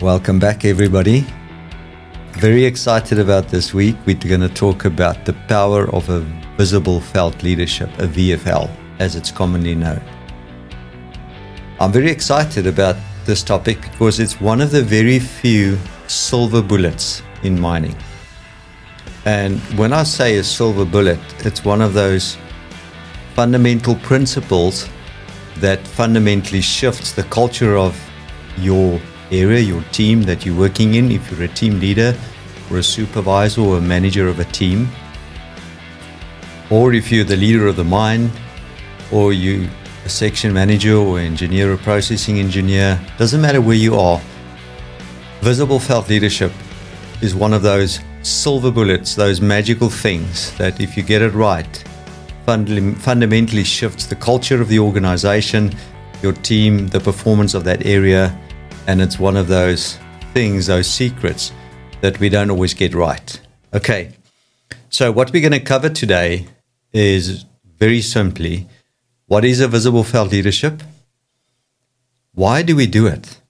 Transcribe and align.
Welcome 0.00 0.40
back, 0.40 0.64
everybody. 0.64 1.24
Very 2.32 2.64
excited 2.64 3.20
about 3.20 3.48
this 3.48 3.72
week. 3.72 3.94
We're 4.04 4.16
going 4.16 4.40
to 4.40 4.48
talk 4.48 4.86
about 4.86 5.24
the 5.24 5.34
power 5.46 5.88
of 5.94 6.10
a 6.10 6.18
visible 6.56 7.00
felt 7.00 7.44
leadership, 7.44 7.88
a 8.00 8.08
VFL, 8.08 8.68
as 8.98 9.14
it's 9.14 9.30
commonly 9.30 9.76
known. 9.76 10.02
I'm 11.78 11.92
very 11.92 12.10
excited 12.10 12.66
about 12.66 12.96
this 13.24 13.44
topic 13.44 13.80
because 13.82 14.18
it's 14.18 14.40
one 14.40 14.60
of 14.60 14.72
the 14.72 14.82
very 14.82 15.20
few 15.20 15.78
silver 16.08 16.60
bullets 16.60 17.22
in 17.44 17.58
mining. 17.58 17.96
And 19.24 19.60
when 19.78 19.92
I 19.92 20.02
say 20.02 20.38
a 20.38 20.44
silver 20.44 20.84
bullet, 20.84 21.20
it's 21.46 21.64
one 21.64 21.80
of 21.80 21.94
those 21.94 22.36
fundamental 23.34 23.94
principles 23.94 24.88
that 25.58 25.86
fundamentally 25.86 26.62
shifts 26.62 27.12
the 27.12 27.22
culture 27.24 27.78
of 27.78 27.96
your 28.58 29.00
area, 29.40 29.60
your 29.60 29.82
team 29.92 30.22
that 30.22 30.44
you're 30.44 30.56
working 30.56 30.94
in, 30.94 31.10
if 31.10 31.30
you're 31.30 31.42
a 31.42 31.48
team 31.48 31.80
leader 31.80 32.16
or 32.70 32.78
a 32.78 32.82
supervisor 32.82 33.60
or 33.60 33.78
a 33.78 33.80
manager 33.80 34.28
of 34.28 34.38
a 34.38 34.44
team, 34.44 34.88
or 36.70 36.94
if 36.94 37.12
you're 37.12 37.24
the 37.24 37.36
leader 37.36 37.66
of 37.66 37.76
the 37.76 37.84
mine, 37.84 38.30
or 39.12 39.32
you 39.32 39.68
a 40.04 40.08
section 40.08 40.52
manager 40.52 40.96
or 40.96 41.18
engineer 41.18 41.72
or 41.72 41.76
processing 41.76 42.38
engineer, 42.38 43.00
doesn't 43.16 43.40
matter 43.40 43.60
where 43.60 43.76
you 43.76 43.98
are. 43.98 44.20
Visible 45.40 45.78
felt 45.78 46.08
leadership 46.08 46.52
is 47.22 47.34
one 47.34 47.52
of 47.54 47.62
those 47.62 48.00
silver 48.22 48.70
bullets, 48.70 49.14
those 49.14 49.40
magical 49.40 49.88
things 49.88 50.54
that 50.56 50.80
if 50.80 50.96
you 50.96 51.02
get 51.02 51.22
it 51.22 51.32
right, 51.32 51.84
fundamentally 52.44 53.64
shifts 53.64 54.06
the 54.06 54.16
culture 54.16 54.60
of 54.60 54.68
the 54.68 54.78
organization, 54.78 55.74
your 56.22 56.32
team, 56.32 56.88
the 56.88 57.00
performance 57.00 57.54
of 57.54 57.64
that 57.64 57.84
area, 57.86 58.38
and 58.86 59.00
it's 59.00 59.18
one 59.18 59.36
of 59.36 59.48
those 59.48 59.98
things, 60.32 60.66
those 60.66 60.90
secrets 60.90 61.52
that 62.00 62.18
we 62.20 62.28
don't 62.28 62.50
always 62.50 62.74
get 62.74 62.94
right. 62.94 63.40
Okay, 63.72 64.12
so 64.90 65.10
what 65.10 65.32
we're 65.32 65.40
going 65.40 65.52
to 65.52 65.60
cover 65.60 65.88
today 65.88 66.46
is 66.92 67.44
very 67.78 68.00
simply 68.00 68.66
what 69.26 69.44
is 69.44 69.60
a 69.60 69.68
visible 69.68 70.04
felt 70.04 70.30
leadership? 70.30 70.82
Why 72.34 72.62
do 72.62 72.76
we 72.76 72.86
do 72.86 73.06
it? 73.06 73.40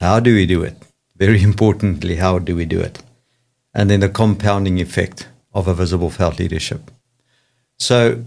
How 0.00 0.20
do 0.20 0.34
we 0.34 0.46
do 0.46 0.62
it? 0.62 0.76
Very 1.16 1.42
importantly, 1.42 2.16
how 2.16 2.38
do 2.38 2.54
we 2.54 2.64
do 2.64 2.80
it? 2.80 3.02
And 3.74 3.90
then 3.90 4.00
the 4.00 4.08
compounding 4.08 4.80
effect 4.80 5.28
of 5.52 5.66
a 5.66 5.74
visible 5.74 6.10
felt 6.10 6.38
leadership. 6.38 6.90
So 7.78 8.24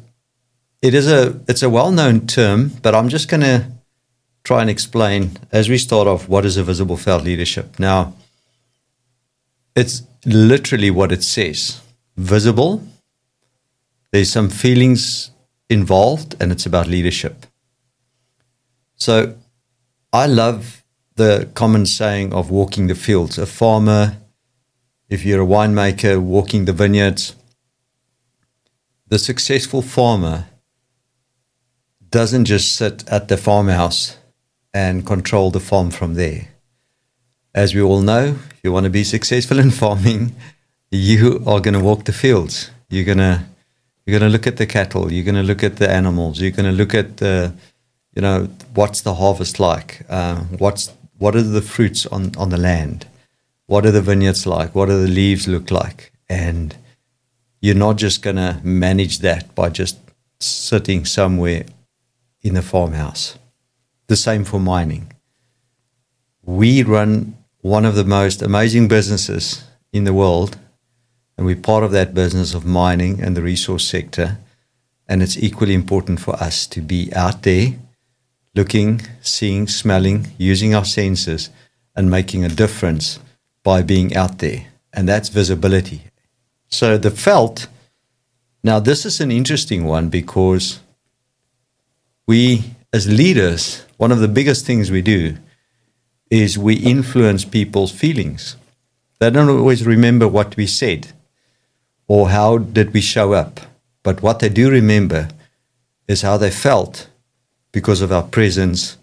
it 0.81 0.93
is 0.93 1.09
a 1.09 1.39
it's 1.47 1.63
a 1.63 1.69
well-known 1.69 2.27
term, 2.27 2.71
but 2.81 2.93
I'm 2.93 3.09
just 3.09 3.29
going 3.29 3.41
to 3.41 3.71
try 4.47 4.61
and 4.61 4.69
explain 4.69 5.31
as 5.51 5.67
we 5.67 5.77
start 5.77 6.07
off 6.07 6.29
what 6.29 6.45
is 6.45 6.55
a 6.55 6.63
visible 6.63 6.95
felt 6.95 7.21
leadership. 7.21 7.77
Now, 7.79 8.13
it's 9.75 10.03
literally 10.25 10.89
what 10.89 11.11
it 11.11 11.21
says 11.21 11.81
visible. 12.15 12.81
There's 14.11 14.31
some 14.31 14.49
feelings 14.49 15.31
involved, 15.69 16.35
and 16.39 16.53
it's 16.53 16.65
about 16.65 16.87
leadership. 16.87 17.45
So, 18.95 19.35
I 20.13 20.27
love 20.27 20.81
the 21.15 21.49
common 21.53 21.85
saying 21.85 22.31
of 22.31 22.49
walking 22.49 22.87
the 22.87 22.95
fields. 22.95 23.37
A 23.37 23.45
farmer, 23.45 24.15
if 25.09 25.25
you're 25.25 25.43
a 25.43 25.53
winemaker, 25.55 26.21
walking 26.21 26.63
the 26.63 26.77
vineyards, 26.83 27.35
the 29.09 29.19
successful 29.19 29.81
farmer 29.81 30.45
doesn't 32.09 32.45
just 32.45 32.73
sit 32.77 33.05
at 33.09 33.27
the 33.27 33.35
farmhouse 33.35 34.15
and 34.77 35.07
control 35.13 35.49
the 35.49 35.65
farm 35.69 35.89
from 35.89 36.13
there. 36.13 36.41
As 37.55 37.73
we 37.73 37.81
all 37.81 38.01
know, 38.01 38.25
if 38.51 38.59
you 38.63 38.71
want 38.71 38.83
to 38.83 38.99
be 39.01 39.03
successful 39.03 39.57
in 39.59 39.71
farming, 39.83 40.35
you 40.91 41.43
are 41.51 41.59
going 41.65 41.77
to 41.79 41.87
walk 41.89 42.05
the 42.05 42.19
fields. 42.23 42.69
You're 42.89 43.09
going 43.11 43.25
to 43.29 43.43
you're 44.05 44.19
going 44.19 44.29
to 44.31 44.35
look 44.35 44.47
at 44.47 44.57
the 44.57 44.67
cattle. 44.67 45.11
You're 45.11 45.25
going 45.25 45.43
to 45.43 45.49
look 45.51 45.63
at 45.63 45.77
the 45.77 45.89
animals. 46.01 46.39
You're 46.39 46.57
going 46.59 46.71
to 46.71 46.77
look 46.81 46.93
at 46.93 47.17
the, 47.17 47.53
you 48.15 48.21
know, 48.21 48.47
what's 48.73 49.01
the 49.01 49.15
harvest 49.15 49.59
like? 49.59 50.05
Uh, 50.07 50.37
what's 50.63 50.93
what 51.17 51.35
are 51.35 51.41
the 51.41 51.67
fruits 51.73 52.05
on 52.05 52.23
on 52.37 52.49
the 52.49 52.63
land? 52.69 53.07
What 53.65 53.85
are 53.85 53.91
the 53.91 54.07
vineyards 54.11 54.45
like? 54.45 54.75
What 54.75 54.85
do 54.89 55.01
the 55.01 55.13
leaves 55.21 55.47
look 55.47 55.71
like? 55.71 56.11
And 56.29 56.75
you're 57.61 57.83
not 57.87 57.97
just 57.97 58.21
going 58.21 58.39
to 58.45 58.61
manage 58.63 59.19
that 59.19 59.43
by 59.55 59.69
just 59.81 59.97
sitting 60.39 61.03
somewhere 61.05 61.65
in 62.41 62.53
the 62.53 62.61
farmhouse. 62.61 63.37
The 64.07 64.15
same 64.15 64.43
for 64.45 64.59
mining. 64.59 65.13
We 66.43 66.83
run 66.83 67.37
one 67.61 67.85
of 67.85 67.95
the 67.95 68.05
most 68.05 68.41
amazing 68.41 68.87
businesses 68.87 69.63
in 69.91 70.05
the 70.05 70.13
world, 70.13 70.57
and 71.37 71.45
we're 71.45 71.55
part 71.55 71.83
of 71.83 71.91
that 71.91 72.13
business 72.13 72.53
of 72.53 72.65
mining 72.65 73.21
and 73.21 73.35
the 73.35 73.41
resource 73.41 73.87
sector. 73.87 74.37
And 75.09 75.21
it's 75.21 75.37
equally 75.37 75.73
important 75.73 76.19
for 76.19 76.35
us 76.35 76.67
to 76.67 76.81
be 76.81 77.13
out 77.13 77.43
there 77.43 77.75
looking, 78.57 79.01
seeing, 79.21 79.67
smelling, 79.67 80.27
using 80.37 80.73
our 80.73 80.83
senses, 80.83 81.51
and 81.95 82.09
making 82.09 82.43
a 82.43 82.49
difference 82.49 83.19
by 83.63 83.81
being 83.83 84.15
out 84.15 84.39
there. 84.39 84.67
And 84.91 85.07
that's 85.07 85.29
visibility. 85.29 86.01
So 86.67 86.97
the 86.97 87.11
felt, 87.11 87.67
now 88.63 88.79
this 88.79 89.05
is 89.05 89.21
an 89.21 89.31
interesting 89.31 89.85
one 89.85 90.09
because 90.09 90.79
we 92.25 92.63
as 92.93 93.07
leaders, 93.07 93.85
one 93.97 94.11
of 94.11 94.19
the 94.19 94.27
biggest 94.27 94.65
things 94.65 94.89
we 94.89 95.01
do 95.01 95.37
is 96.29 96.57
we 96.57 96.75
influence 96.75 97.45
people's 97.45 97.91
feelings. 97.91 98.55
They 99.19 99.29
don't 99.29 99.49
always 99.49 99.85
remember 99.85 100.27
what 100.27 100.55
we 100.55 100.67
said 100.67 101.07
or 102.07 102.29
how 102.29 102.57
did 102.57 102.93
we 102.93 103.01
show 103.01 103.33
up. 103.33 103.59
But 104.03 104.21
what 104.21 104.39
they 104.39 104.49
do 104.49 104.69
remember 104.69 105.29
is 106.07 106.21
how 106.21 106.37
they 106.37 106.51
felt 106.51 107.09
because 107.71 108.01
of 108.01 108.11
our 108.11 108.23
presence 108.23 108.97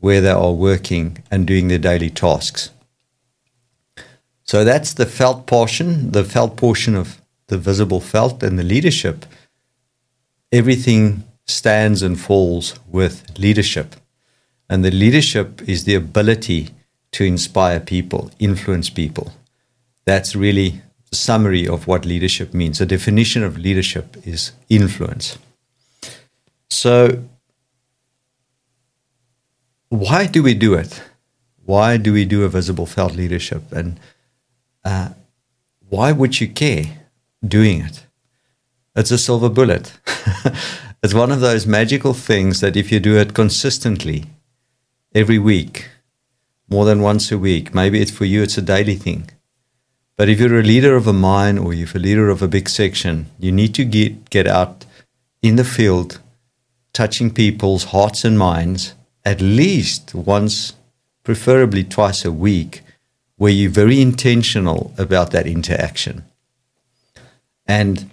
where 0.00 0.20
they 0.20 0.30
are 0.30 0.52
working 0.52 1.22
and 1.30 1.46
doing 1.46 1.68
their 1.68 1.78
daily 1.78 2.10
tasks. 2.10 2.70
So 4.44 4.64
that's 4.64 4.94
the 4.94 5.06
felt 5.06 5.46
portion, 5.46 6.12
the 6.12 6.24
felt 6.24 6.56
portion 6.56 6.94
of 6.94 7.20
the 7.48 7.58
visible 7.58 8.00
felt 8.00 8.42
and 8.42 8.58
the 8.58 8.62
leadership. 8.64 9.26
Everything 10.50 11.24
stands 11.48 12.02
and 12.02 12.20
falls 12.20 12.74
with 12.86 13.38
leadership. 13.38 13.96
And 14.70 14.84
the 14.84 14.90
leadership 14.90 15.66
is 15.66 15.84
the 15.84 15.94
ability 15.94 16.70
to 17.12 17.24
inspire 17.24 17.80
people, 17.80 18.30
influence 18.38 18.90
people. 18.90 19.32
That's 20.04 20.36
really 20.36 20.82
the 21.10 21.16
summary 21.16 21.66
of 21.66 21.86
what 21.86 22.04
leadership 22.04 22.52
means. 22.52 22.78
The 22.78 22.86
definition 22.86 23.42
of 23.42 23.56
leadership 23.58 24.16
is 24.26 24.52
influence. 24.68 25.38
So, 26.70 27.24
why 29.88 30.26
do 30.26 30.42
we 30.42 30.52
do 30.54 30.74
it? 30.74 31.02
Why 31.64 31.96
do 31.96 32.12
we 32.12 32.24
do 32.24 32.44
a 32.44 32.48
visible 32.48 32.86
felt 32.86 33.14
leadership? 33.14 33.72
And 33.72 33.98
uh, 34.84 35.10
why 35.88 36.12
would 36.12 36.40
you 36.40 36.48
care 36.48 36.84
doing 37.46 37.80
it? 37.80 38.04
It's 38.94 39.10
a 39.10 39.18
silver 39.18 39.48
bullet. 39.48 39.92
It's 41.00 41.14
one 41.14 41.30
of 41.30 41.40
those 41.40 41.64
magical 41.66 42.12
things 42.12 42.60
that 42.60 42.76
if 42.76 42.90
you 42.90 42.98
do 42.98 43.16
it 43.16 43.32
consistently, 43.32 44.24
every 45.14 45.38
week, 45.38 45.88
more 46.68 46.84
than 46.84 47.02
once 47.02 47.30
a 47.30 47.38
week, 47.38 47.72
maybe 47.72 48.00
it's 48.00 48.10
for 48.10 48.24
you, 48.24 48.42
it's 48.42 48.58
a 48.58 48.62
daily 48.62 48.96
thing. 48.96 49.30
But 50.16 50.28
if 50.28 50.40
you're 50.40 50.58
a 50.58 50.62
leader 50.62 50.96
of 50.96 51.06
a 51.06 51.12
mine 51.12 51.56
or 51.56 51.72
you're 51.72 51.88
a 51.94 52.00
leader 52.00 52.28
of 52.28 52.42
a 52.42 52.48
big 52.48 52.68
section, 52.68 53.26
you 53.38 53.52
need 53.52 53.74
to 53.74 53.84
get, 53.84 54.28
get 54.30 54.48
out 54.48 54.84
in 55.40 55.54
the 55.54 55.64
field, 55.64 56.18
touching 56.92 57.30
people's 57.30 57.84
hearts 57.84 58.24
and 58.24 58.36
minds 58.36 58.94
at 59.24 59.40
least 59.40 60.16
once, 60.16 60.72
preferably 61.22 61.84
twice 61.84 62.24
a 62.24 62.32
week, 62.32 62.82
where 63.36 63.52
you're 63.52 63.70
very 63.70 64.00
intentional 64.00 64.92
about 64.98 65.30
that 65.30 65.46
interaction. 65.46 66.24
And 67.66 68.10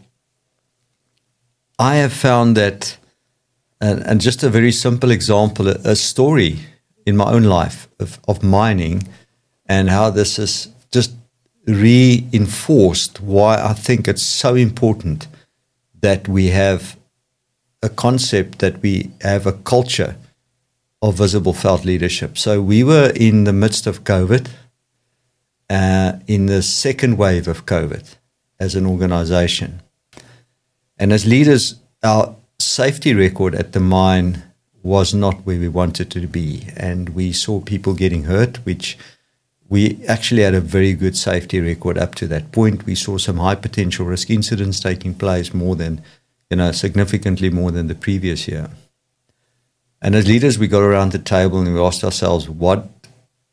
I 1.78 1.96
have 1.96 2.14
found 2.14 2.56
that, 2.58 2.98
and, 3.82 4.02
and 4.04 4.22
just 4.22 4.44
a 4.44 4.50
very 4.50 4.72
simple 4.72 5.12
example, 5.12 5.68
a, 5.68 5.76
a 5.84 5.96
story 5.96 6.60
in 7.06 7.18
my 7.18 7.32
own 7.32 7.44
life 7.44 7.88
of, 8.00 8.20
of 8.28 8.44
mining 8.44 9.08
and 9.66 9.90
how 9.90 10.10
this 10.10 10.38
has 10.38 10.70
just 10.92 11.14
reinforced 11.68 13.20
why 13.22 13.62
I 13.62 13.74
think 13.74 14.08
it's 14.08 14.22
so 14.22 14.56
important 14.56 15.28
that 16.02 16.28
we 16.28 16.48
have 16.48 16.98
a 17.82 17.90
concept 17.90 18.60
that 18.60 18.82
we 18.82 19.12
have 19.22 19.46
a 19.46 19.54
culture 19.54 20.16
of 21.02 21.16
visible 21.16 21.54
felt 21.54 21.86
leadership. 21.86 22.38
So 22.38 22.62
we 22.62 22.84
were 22.84 23.12
in 23.16 23.44
the 23.44 23.54
midst 23.54 23.88
of 23.88 24.04
COVID, 24.04 24.50
uh, 25.70 26.14
in 26.28 26.46
the 26.46 26.62
second 26.62 27.18
wave 27.18 27.48
of 27.48 27.66
COVID 27.66 28.16
as 28.60 28.76
an 28.76 28.86
organization. 28.86 29.82
And 30.98 31.12
as 31.12 31.26
leaders, 31.26 31.76
our 32.04 32.36
safety 32.60 33.14
record 33.14 33.56
at 33.56 33.74
the 33.74 33.80
mine 33.80 34.44
was 34.84 35.14
not 35.14 35.46
where 35.46 35.60
we 35.60 35.68
wanted 35.68 36.12
to 36.12 36.28
be. 36.28 36.68
And 36.78 37.10
we 37.10 37.34
saw 37.34 37.60
people 37.60 37.94
getting 37.94 38.24
hurt, 38.26 38.58
which 38.66 38.98
we 39.68 40.00
actually 40.08 40.44
had 40.44 40.54
a 40.54 40.62
very 40.62 40.94
good 40.94 41.18
safety 41.18 41.60
record 41.60 41.98
up 41.98 42.16
to 42.16 42.28
that 42.28 42.52
point. 42.52 42.86
We 42.86 42.96
saw 42.96 43.18
some 43.18 43.38
high 43.38 43.56
potential 43.56 44.06
risk 44.06 44.30
incidents 44.30 44.80
taking 44.80 45.16
place 45.16 45.54
more 45.54 45.76
than, 45.76 46.02
you 46.50 46.58
know, 46.58 46.72
significantly 46.72 47.50
more 47.50 47.72
than 47.72 47.88
the 47.88 47.96
previous 47.96 48.48
year. 48.48 48.70
And 50.02 50.14
as 50.14 50.28
leaders, 50.28 50.60
we 50.60 50.68
got 50.68 50.84
around 50.84 51.12
the 51.12 51.20
table 51.20 51.60
and 51.60 51.74
we 51.74 51.82
asked 51.82 52.04
ourselves, 52.04 52.48
what, 52.48 52.88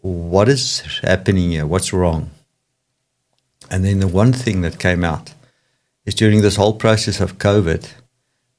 what 0.02 0.48
is 0.48 0.80
happening 1.00 1.52
here? 1.52 1.66
What's 1.66 1.94
wrong? 1.94 2.30
And 3.70 3.84
then 3.84 4.00
the 4.00 4.08
one 4.08 4.34
thing 4.34 4.60
that 4.60 4.78
came 4.78 5.02
out 5.02 5.32
is 6.04 6.14
during 6.14 6.43
this 6.43 6.56
whole 6.56 6.75
process 6.75 7.20
of 7.20 7.38
COVID, 7.38 7.88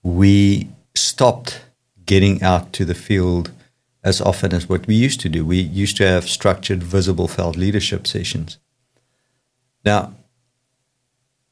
we 0.02 0.70
stopped 0.96 1.62
getting 2.06 2.42
out 2.44 2.74
to 2.74 2.86
the 2.86 2.96
field 2.96 3.52
as 4.04 4.22
often 4.22 4.54
as 4.54 4.68
what 4.68 4.86
we 4.86 4.96
used 4.96 5.22
to 5.22 5.30
do. 5.30 5.46
We 5.46 5.60
used 5.60 5.98
to 5.98 6.08
have 6.08 6.28
structured, 6.28 6.84
visible 6.84 7.28
felt 7.28 7.56
leadership 7.56 8.06
sessions. 8.06 8.58
Now, 9.86 10.14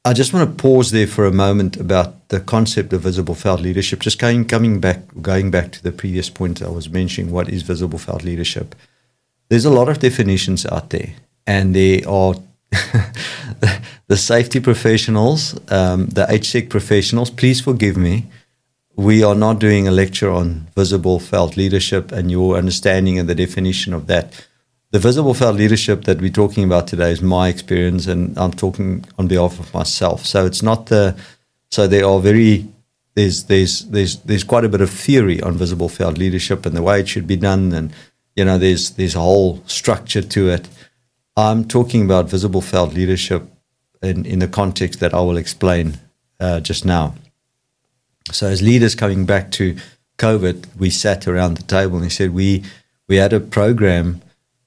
I 0.04 0.14
just 0.14 0.34
want 0.34 0.50
to 0.50 0.62
pause 0.62 0.92
there 0.92 1.06
for 1.06 1.26
a 1.26 1.32
moment 1.32 1.78
about 1.78 2.30
the 2.30 2.40
concept 2.40 2.92
of 2.92 3.02
visible 3.02 3.36
felt 3.36 3.62
leadership. 3.62 4.00
Just 4.00 4.18
going 4.18 4.46
coming 4.46 4.80
back 4.80 5.02
going 5.22 5.52
back 5.52 5.72
to 5.74 5.84
the 5.84 5.92
previous 5.92 6.30
point 6.30 6.62
I 6.62 6.70
was 6.70 6.90
mentioning, 6.90 7.32
what 7.32 7.50
is 7.50 7.62
visible 7.62 8.00
felt 8.00 8.24
leadership? 8.24 8.74
There's 9.50 9.66
a 9.66 9.70
lot 9.70 9.90
of 9.90 10.00
definitions 10.00 10.66
out 10.66 10.90
there, 10.90 11.14
and 11.46 11.76
there 11.76 12.02
are 12.08 12.36
the 14.08 14.18
safety 14.18 14.60
professionals, 14.60 15.54
um, 15.72 16.08
the 16.08 16.26
HSEC 16.26 16.70
professionals. 16.70 17.30
Please 17.30 17.62
forgive 17.62 17.98
me 17.98 18.28
we 18.96 19.24
are 19.24 19.36
not 19.36 19.60
doing 19.60 19.88
a 19.88 19.92
lecture 19.92 20.30
on 20.30 20.68
visible 20.76 21.20
felt 21.20 21.58
leadership 21.58 22.12
and 22.12 22.30
your 22.30 22.58
understanding 22.58 23.18
and 23.18 23.30
the 23.30 23.36
definition 23.36 23.94
of 23.94 24.08
that. 24.08 24.48
The 24.92 25.00
visible 25.00 25.34
felt 25.34 25.56
leadership 25.56 26.04
that 26.04 26.20
we're 26.20 26.30
talking 26.30 26.66
about 26.66 26.88
today 26.88 27.12
is 27.12 27.22
my 27.22 27.48
experience, 27.48 28.08
and 28.08 28.38
I'm 28.38 28.52
talking 28.52 29.06
on 29.18 29.28
behalf 29.28 29.60
of 29.60 29.74
myself. 29.74 30.26
So 30.26 30.46
it's 30.46 30.62
not 30.62 30.88
the 30.88 31.16
so 31.72 31.88
there 31.88 32.06
are 32.06 32.20
very 32.20 32.68
there's 33.16 33.46
there's 33.46 33.86
there's 33.86 34.18
there's 34.18 34.44
quite 34.44 34.66
a 34.66 34.70
bit 34.70 34.82
of 34.82 34.90
theory 34.90 35.42
on 35.42 35.54
visible 35.54 35.88
felt 35.88 36.18
leadership 36.18 36.66
and 36.66 36.76
the 36.76 36.82
way 36.82 37.00
it 37.00 37.08
should 37.08 37.26
be 37.26 37.38
done, 37.38 37.72
and 37.72 37.94
you 38.36 38.44
know 38.44 38.58
there's 38.58 38.92
there's 38.92 39.16
a 39.16 39.22
whole 39.22 39.64
structure 39.66 40.22
to 40.22 40.50
it. 40.50 40.68
I'm 41.36 41.68
talking 41.68 42.04
about 42.04 42.30
visible 42.30 42.62
felt 42.62 42.94
leadership 42.94 43.44
in 44.01 44.25
in 44.25 44.39
the 44.39 44.48
context 44.48 45.00
that 45.00 45.13
I 45.13 45.22
will 45.22 45.38
explain 45.38 46.00
uh, 46.39 46.60
just 46.60 46.86
now. 46.86 47.16
So 48.31 48.48
as 48.48 48.62
leaders 48.62 48.95
coming 48.95 49.25
back 49.25 49.51
to 49.51 49.75
COVID, 50.18 50.78
we 50.78 50.89
sat 50.89 51.28
around 51.28 51.57
the 51.57 51.63
table 51.63 51.95
and 51.95 52.06
he 52.06 52.10
said 52.10 52.33
we 52.33 52.63
we 53.07 53.18
had 53.18 53.33
a 53.33 53.39
program 53.39 54.22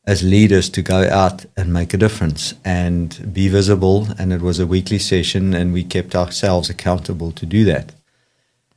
as 0.07 0.23
leaders 0.23 0.69
to 0.69 0.83
go 0.83 1.09
out 1.09 1.47
and 1.57 1.73
make 1.73 1.95
a 1.95 1.97
difference 1.97 2.55
and 2.65 3.33
be 3.33 3.49
visible. 3.49 4.09
And 4.19 4.33
it 4.33 4.43
was 4.43 4.59
a 4.59 4.67
weekly 4.67 4.99
session, 4.99 5.55
and 5.55 5.73
we 5.73 5.83
kept 5.83 6.15
ourselves 6.15 6.69
accountable 6.71 7.33
to 7.33 7.47
do 7.47 7.65
that. 7.65 7.93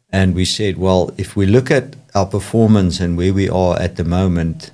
And 0.09 0.33
we 0.33 0.45
said, 0.45 0.77
well, 0.77 1.11
if 1.17 1.35
we 1.35 1.45
look 1.45 1.69
at 1.69 1.95
our 2.15 2.25
performance 2.25 3.01
and 3.01 3.17
where 3.17 3.33
we 3.33 3.49
are 3.49 3.77
at 3.77 3.97
the 3.97 4.05
moment, 4.05 4.71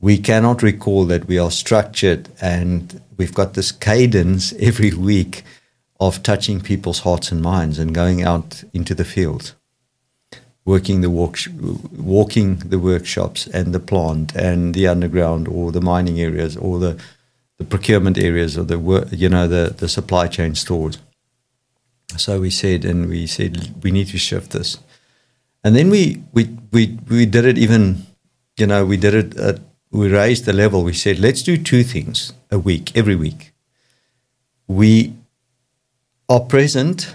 we 0.00 0.18
cannot 0.18 0.62
recall 0.62 1.04
that 1.06 1.26
we 1.26 1.38
are 1.38 1.50
structured 1.50 2.28
and 2.40 3.00
we've 3.16 3.34
got 3.34 3.54
this 3.54 3.72
cadence 3.72 4.52
every 4.60 4.92
week 4.94 5.42
of 5.98 6.22
touching 6.22 6.60
people's 6.60 7.00
hearts 7.00 7.32
and 7.32 7.42
minds 7.42 7.78
and 7.78 7.94
going 7.94 8.22
out 8.22 8.62
into 8.72 8.94
the 8.94 9.04
field, 9.04 9.54
working 10.64 11.00
the 11.00 11.10
walk, 11.10 11.38
walking 11.96 12.56
the 12.58 12.78
workshops 12.78 13.48
and 13.48 13.74
the 13.74 13.80
plant 13.80 14.34
and 14.36 14.74
the 14.74 14.86
underground 14.86 15.48
or 15.48 15.72
the 15.72 15.80
mining 15.80 16.20
areas 16.20 16.56
or 16.56 16.78
the, 16.78 16.96
the 17.58 17.64
procurement 17.64 18.16
areas 18.16 18.56
or 18.56 18.62
the 18.62 19.08
you 19.10 19.28
know 19.28 19.48
the, 19.48 19.74
the 19.76 19.88
supply 19.88 20.28
chain 20.28 20.54
stores. 20.54 20.98
So 22.16 22.40
we 22.40 22.50
said, 22.50 22.84
and 22.84 23.08
we 23.08 23.26
said 23.26 23.82
we 23.82 23.90
need 23.90 24.06
to 24.08 24.18
shift 24.18 24.52
this, 24.52 24.78
and 25.64 25.74
then 25.74 25.90
we 25.90 26.22
we 26.32 26.56
we 26.72 26.98
we 27.08 27.26
did 27.26 27.44
it 27.44 27.58
even, 27.58 28.06
you 28.56 28.66
know, 28.66 28.86
we 28.86 28.96
did 28.96 29.14
it. 29.14 29.36
At, 29.36 29.58
we 29.90 30.08
raised 30.08 30.44
the 30.44 30.52
level. 30.52 30.82
We 30.82 30.92
said 30.92 31.18
let's 31.18 31.42
do 31.42 31.56
two 31.56 31.82
things 31.82 32.32
a 32.50 32.58
week, 32.58 32.96
every 32.96 33.16
week. 33.16 33.52
We 34.66 35.14
are 36.28 36.40
present 36.40 37.14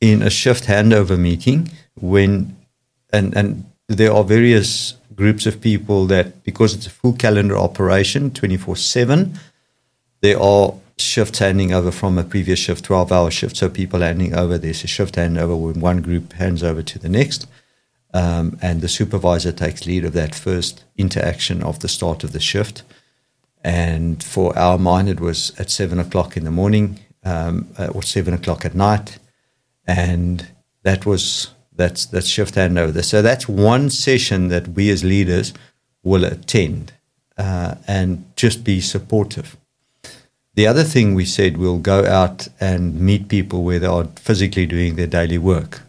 in 0.00 0.22
a 0.22 0.30
shift 0.30 0.64
handover 0.64 1.18
meeting 1.18 1.70
when 1.94 2.56
and 3.12 3.36
and 3.36 3.64
there 3.88 4.12
are 4.12 4.24
various 4.24 4.94
groups 5.14 5.46
of 5.46 5.60
people 5.60 6.06
that 6.06 6.42
because 6.44 6.74
it's 6.74 6.86
a 6.86 6.90
full 6.90 7.12
calendar 7.12 7.56
operation 7.56 8.30
24/7 8.30 9.38
there 10.20 10.40
are 10.40 10.74
shifts 10.96 11.38
handing 11.38 11.72
over 11.72 11.90
from 11.90 12.18
a 12.18 12.24
previous 12.24 12.58
shift 12.58 12.84
12 12.84 13.12
hour 13.12 13.30
shift 13.30 13.56
so 13.56 13.68
people 13.68 14.00
handing 14.00 14.34
over 14.34 14.58
there's 14.58 14.84
a 14.84 14.86
shift 14.86 15.14
handover 15.14 15.56
when 15.58 15.80
one 15.80 16.00
group 16.00 16.32
hands 16.34 16.62
over 16.62 16.82
to 16.82 16.98
the 16.98 17.08
next 17.08 17.46
um, 18.14 18.58
and 18.62 18.80
the 18.80 18.88
supervisor 18.88 19.52
takes 19.52 19.86
lead 19.86 20.04
of 20.06 20.14
that 20.14 20.34
first 20.34 20.84
interaction 20.96 21.62
of 21.62 21.80
the 21.80 21.88
start 21.88 22.24
of 22.24 22.32
the 22.32 22.40
shift 22.40 22.82
and 23.62 24.22
for 24.22 24.56
our 24.58 24.78
mine 24.78 25.08
it 25.08 25.20
was 25.20 25.52
at 25.58 25.70
seven 25.70 25.98
o'clock 25.98 26.36
in 26.36 26.44
the 26.44 26.50
morning 26.50 27.00
um, 27.24 27.68
uh, 27.78 27.88
or 27.94 28.02
seven 28.02 28.34
o'clock 28.34 28.64
at 28.64 28.74
night, 28.74 29.18
and 29.86 30.46
that 30.82 31.06
was 31.06 31.50
that's 31.74 32.06
that's 32.06 32.26
shift 32.26 32.54
handover. 32.54 33.02
So 33.02 33.22
that's 33.22 33.48
one 33.48 33.90
session 33.90 34.48
that 34.48 34.68
we 34.68 34.90
as 34.90 35.02
leaders 35.02 35.54
will 36.02 36.24
attend 36.24 36.92
uh, 37.38 37.76
and 37.88 38.24
just 38.36 38.62
be 38.62 38.80
supportive. 38.80 39.56
The 40.54 40.66
other 40.66 40.84
thing 40.84 41.14
we 41.14 41.24
said 41.24 41.56
we'll 41.56 41.78
go 41.78 42.04
out 42.04 42.46
and 42.60 43.00
meet 43.00 43.28
people 43.28 43.64
where 43.64 43.80
they 43.80 43.86
are 43.86 44.04
physically 44.16 44.66
doing 44.66 44.94
their 44.94 45.08
daily 45.08 45.38
work, 45.38 45.80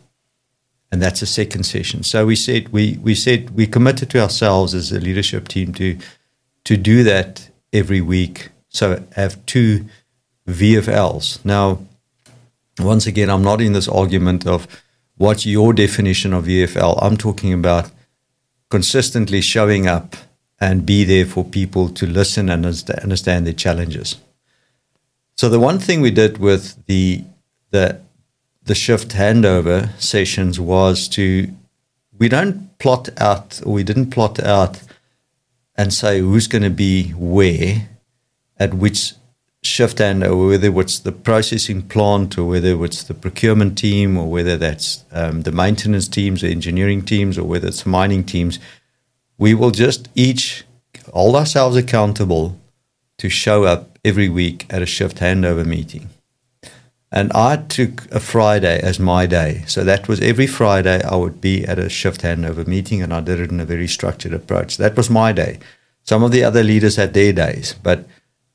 and 0.95 1.01
that's 1.01 1.21
a 1.21 1.25
second 1.25 1.63
session. 1.63 2.03
So 2.03 2.25
we 2.25 2.37
said 2.37 2.69
we 2.69 2.97
we 3.03 3.15
said 3.15 3.49
we 3.49 3.67
committed 3.67 4.09
to 4.11 4.21
ourselves 4.21 4.73
as 4.73 4.93
a 4.93 4.99
leadership 5.01 5.49
team 5.49 5.73
to 5.73 5.97
to 6.63 6.77
do 6.77 7.03
that 7.03 7.49
every 7.73 7.99
week. 7.99 8.47
So 8.69 9.03
have 9.11 9.45
two 9.45 9.87
VFLs. 10.47 11.43
Now, 11.43 11.79
once 12.79 13.05
again, 13.07 13.29
I'm 13.29 13.43
not 13.43 13.59
in 13.59 13.73
this 13.73 13.89
argument 13.89 14.47
of 14.47 14.69
what's 15.17 15.45
your 15.45 15.73
definition 15.73 16.31
of 16.31 16.45
VFL. 16.45 16.97
I'm 17.01 17.17
talking 17.17 17.51
about 17.51 17.91
consistently 18.69 19.41
showing 19.41 19.85
up 19.85 20.15
and 20.61 20.85
be 20.85 21.03
there 21.03 21.25
for 21.25 21.43
people 21.43 21.89
to 21.89 22.05
listen 22.07 22.47
and 22.49 22.65
understand 22.65 23.45
their 23.45 23.59
challenges. 23.65 24.15
So 25.35 25.49
the 25.49 25.59
one 25.59 25.79
thing 25.79 25.99
we 25.99 26.11
did 26.11 26.37
with 26.37 26.85
the 26.85 27.25
the 27.71 27.99
the 28.65 28.75
shift 28.75 29.09
handover 29.09 29.89
sessions 30.01 30.59
was 30.59 31.07
to 31.09 31.53
we 32.17 32.27
don't 32.29 32.77
plot 32.79 33.09
out 33.17 33.61
or 33.65 33.73
we 33.73 33.83
didn't 33.83 34.09
plot 34.09 34.39
out 34.39 34.81
and 35.75 35.93
say 35.93 36.19
who's 36.19 36.47
going 36.47 36.63
to 36.63 36.69
be 36.69 37.09
where 37.11 37.89
at 38.57 38.73
which 38.73 39.13
shift 39.61 39.97
handover, 39.97 40.49
whether 40.49 40.79
it's 40.79 40.99
the 40.99 41.11
processing 41.11 41.81
plant 41.81 42.37
or 42.37 42.45
whether 42.45 42.83
it's 42.85 43.03
the 43.03 43.13
procurement 43.13 43.77
team 43.77 44.17
or 44.17 44.29
whether 44.29 44.57
that's 44.57 45.03
um, 45.11 45.41
the 45.41 45.51
maintenance 45.51 46.07
teams 46.07 46.43
or 46.43 46.47
engineering 46.47 47.03
teams 47.03 47.37
or 47.37 47.43
whether 47.43 47.67
it's 47.67 47.85
mining 47.85 48.23
teams, 48.23 48.59
we 49.37 49.53
will 49.53 49.71
just 49.71 50.07
each 50.15 50.63
hold 51.13 51.35
ourselves 51.35 51.75
accountable 51.75 52.57
to 53.17 53.29
show 53.29 53.63
up 53.63 53.97
every 54.05 54.29
week 54.29 54.65
at 54.69 54.81
a 54.81 54.85
shift 54.85 55.17
handover 55.17 55.65
meeting. 55.65 56.09
And 57.15 57.31
I 57.31 57.55
took 57.55 58.11
a 58.11 58.19
Friday 58.19 58.77
as 58.81 58.99
my 58.99 59.25
day. 59.25 59.63
So 59.67 59.85
that 59.85 60.09
was 60.09 60.19
every 60.19 60.47
Friday 60.47 61.01
I 61.01 61.15
would 61.15 61.39
be 61.39 61.63
at 61.63 61.79
a 61.79 61.87
shift 61.87 62.21
handover 62.21 62.67
meeting 62.67 63.01
and 63.01 63.13
I 63.13 63.21
did 63.21 63.39
it 63.39 63.51
in 63.51 63.61
a 63.61 63.65
very 63.65 63.87
structured 63.87 64.33
approach. 64.33 64.75
That 64.75 64.97
was 64.97 65.09
my 65.09 65.31
day. 65.31 65.59
Some 66.03 66.23
of 66.23 66.33
the 66.33 66.43
other 66.43 66.61
leaders 66.61 66.97
had 66.97 67.13
their 67.13 67.31
days, 67.31 67.73
but 67.81 68.05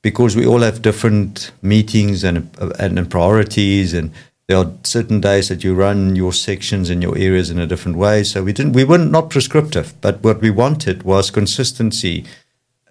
because 0.03 0.37
we 0.37 0.47
all 0.47 0.61
have 0.61 0.83
different 0.83 1.53
meetings 1.63 2.23
and, 2.23 2.55
and, 2.79 2.99
and 2.99 3.11
priorities 3.11 3.95
and 3.95 4.13
there 4.47 4.59
are 4.59 4.73
certain 4.83 5.23
days 5.23 5.49
that 5.49 5.65
you 5.65 5.75
run 5.75 6.15
your 6.15 6.33
sections 6.33 6.91
and 6.91 7.03
your 7.03 7.17
areas 7.17 7.51
in 7.51 7.59
a 7.59 7.67
different 7.67 7.97
way. 7.97 8.25
So 8.25 8.43
we 8.43 8.53
didn't 8.53 8.75
we 8.75 8.85
were 8.85 8.99
not 8.99 9.31
prescriptive, 9.31 9.95
but 10.03 10.23
what 10.23 10.43
we 10.43 10.51
wanted 10.51 11.05
was 11.05 11.31
consistency 11.31 12.27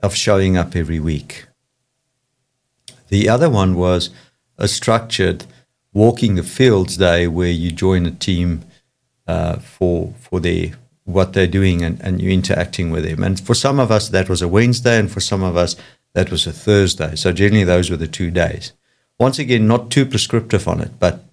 of 0.02 0.16
showing 0.16 0.58
up 0.58 0.76
every 0.76 1.00
week. 1.00 1.46
The 3.10 3.30
other 3.30 3.52
one 3.52 3.76
was 3.76 4.10
a 4.58 4.68
structured 4.68 5.46
walking 5.94 6.36
the 6.36 6.44
fields 6.44 6.98
day 6.98 7.28
where 7.28 7.50
you 7.50 7.72
join 7.72 8.06
a 8.06 8.12
team 8.12 8.62
uh, 9.28 9.58
for 9.58 10.14
for 10.20 10.40
their 10.40 10.72
what 11.06 11.34
they're 11.34 11.48
doing 11.48 11.84
and, 11.84 12.00
and 12.02 12.22
you're 12.22 12.32
interacting 12.32 12.92
with 12.92 13.04
them. 13.04 13.24
And 13.24 13.40
for 13.40 13.56
some 13.56 13.80
of 13.80 13.92
us 13.92 14.10
that 14.10 14.30
was 14.30 14.42
a 14.42 14.48
Wednesday 14.48 15.00
and 15.00 15.12
for 15.12 15.20
some 15.20 15.44
of 15.44 15.58
us 15.58 15.76
that 16.14 16.32
was 16.32 16.48
a 16.48 16.52
Thursday. 16.52 17.16
So 17.16 17.32
generally, 17.32 17.64
those 17.64 17.90
were 17.90 17.98
the 17.98 18.08
two 18.08 18.32
days. 18.32 18.74
Once 19.20 19.40
again, 19.40 19.68
not 19.68 19.92
too 19.92 20.06
prescriptive 20.06 20.68
on 20.68 20.80
it, 20.80 20.92
but 21.00 21.24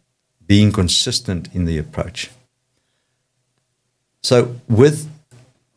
being 0.47 0.73
consistent 0.73 1.49
in 1.55 1.65
the 1.65 1.79
approach. 1.79 2.31
So 4.23 4.57
with 4.69 5.09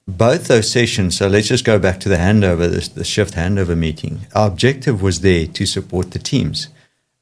both 0.07 0.48
those 0.48 0.71
sessions, 0.71 1.17
so 1.17 1.27
let's 1.27 1.48
just 1.48 1.65
go 1.65 1.77
back 1.77 2.00
to 2.01 2.09
the 2.09 2.15
handover, 2.15 2.69
the, 2.69 2.89
the 2.93 3.03
shift 3.03 3.36
handover 3.36 3.77
meeting. 3.77 4.21
Our 4.33 4.48
objective 4.48 5.01
was 5.01 5.21
there 5.21 5.45
to 5.45 5.65
support 5.65 6.12
the 6.12 6.19
teams 6.19 6.67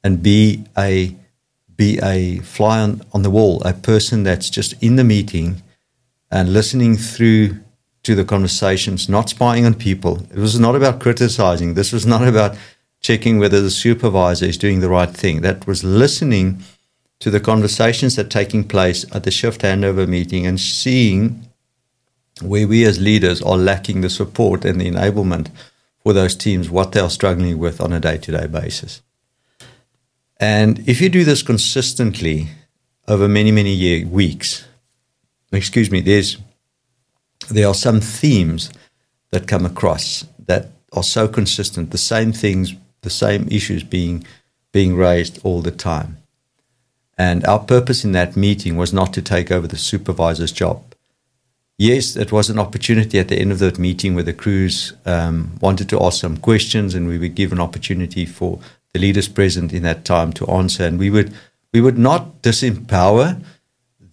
and 0.02 0.22
be 0.22 0.64
a 0.76 1.14
be 1.78 1.98
a 2.02 2.40
fly 2.40 2.80
on, 2.80 3.00
on 3.14 3.22
the 3.22 3.30
wall, 3.30 3.62
a 3.64 3.72
person 3.72 4.24
that's 4.24 4.50
just 4.50 4.74
in 4.82 4.96
the 4.96 5.04
meeting 5.04 5.62
and 6.30 6.52
listening 6.52 6.96
through 6.96 7.56
to 8.02 8.14
the 8.14 8.24
conversations, 8.24 9.08
not 9.08 9.30
spying 9.30 9.64
on 9.64 9.74
people. 9.74 10.26
It 10.30 10.38
was 10.38 10.58
not 10.60 10.74
about 10.74 11.00
criticizing. 11.00 11.74
This 11.74 11.92
was 11.92 12.04
not 12.04 12.26
about 12.26 12.56
checking 13.00 13.38
whether 13.38 13.60
the 13.60 13.70
supervisor 13.70 14.44
is 14.44 14.58
doing 14.58 14.80
the 14.80 14.90
right 14.90 15.10
thing. 15.10 15.40
That 15.40 15.66
was 15.66 15.84
listening 15.84 16.62
to 17.20 17.30
the 17.30 17.40
conversations 17.40 18.16
that 18.16 18.26
are 18.26 18.28
taking 18.28 18.66
place 18.66 19.06
at 19.14 19.22
the 19.22 19.30
shift 19.30 19.62
handover 19.62 20.06
meeting 20.06 20.46
and 20.46 20.60
seeing 20.60 21.48
where 22.42 22.66
we 22.66 22.84
as 22.84 23.00
leaders 23.00 23.40
are 23.40 23.56
lacking 23.56 24.00
the 24.00 24.10
support 24.10 24.64
and 24.64 24.80
the 24.80 24.90
enablement 24.90 25.50
for 26.02 26.12
those 26.12 26.34
teams, 26.34 26.70
what 26.70 26.92
they 26.92 27.00
are 27.00 27.10
struggling 27.10 27.58
with 27.58 27.80
on 27.80 27.92
a 27.92 28.00
day 28.00 28.18
to 28.18 28.32
day 28.32 28.46
basis. 28.46 29.02
And 30.40 30.88
if 30.88 31.00
you 31.00 31.08
do 31.08 31.24
this 31.24 31.42
consistently 31.42 32.48
over 33.06 33.28
many, 33.28 33.50
many 33.50 33.72
year, 33.72 34.06
weeks, 34.06 34.66
excuse 35.52 35.90
me, 35.90 36.00
there's 36.00 36.38
there 37.50 37.66
are 37.66 37.74
some 37.74 38.00
themes 38.00 38.70
that 39.30 39.48
come 39.48 39.64
across 39.64 40.26
that 40.46 40.70
are 40.92 41.02
so 41.02 41.28
consistent, 41.28 41.90
the 41.90 41.98
same 41.98 42.32
things, 42.32 42.74
the 43.02 43.10
same 43.10 43.48
issues 43.50 43.82
being 43.82 44.24
being 44.72 44.96
raised 44.96 45.40
all 45.44 45.62
the 45.62 45.70
time. 45.70 46.18
And 47.16 47.44
our 47.46 47.58
purpose 47.58 48.04
in 48.04 48.12
that 48.12 48.36
meeting 48.36 48.76
was 48.76 48.92
not 48.92 49.12
to 49.14 49.22
take 49.22 49.50
over 49.50 49.66
the 49.66 49.76
supervisor's 49.76 50.52
job. 50.52 50.84
Yes, 51.76 52.16
it 52.16 52.32
was 52.32 52.50
an 52.50 52.58
opportunity 52.58 53.18
at 53.18 53.28
the 53.28 53.38
end 53.38 53.52
of 53.52 53.60
that 53.60 53.78
meeting 53.78 54.14
where 54.14 54.24
the 54.24 54.32
crews 54.32 54.92
um, 55.06 55.52
wanted 55.60 55.88
to 55.88 56.02
ask 56.02 56.20
some 56.20 56.36
questions, 56.36 56.94
and 56.94 57.08
we 57.08 57.18
were 57.18 57.28
given 57.28 57.60
opportunity 57.60 58.26
for 58.26 58.60
the 58.98 59.06
leaders 59.06 59.28
present 59.28 59.72
in 59.72 59.84
that 59.84 60.04
time 60.04 60.32
to 60.32 60.46
answer. 60.46 60.84
And 60.84 60.98
we 60.98 61.10
would 61.10 61.32
we 61.72 61.80
would 61.80 61.98
not 61.98 62.42
disempower 62.42 63.40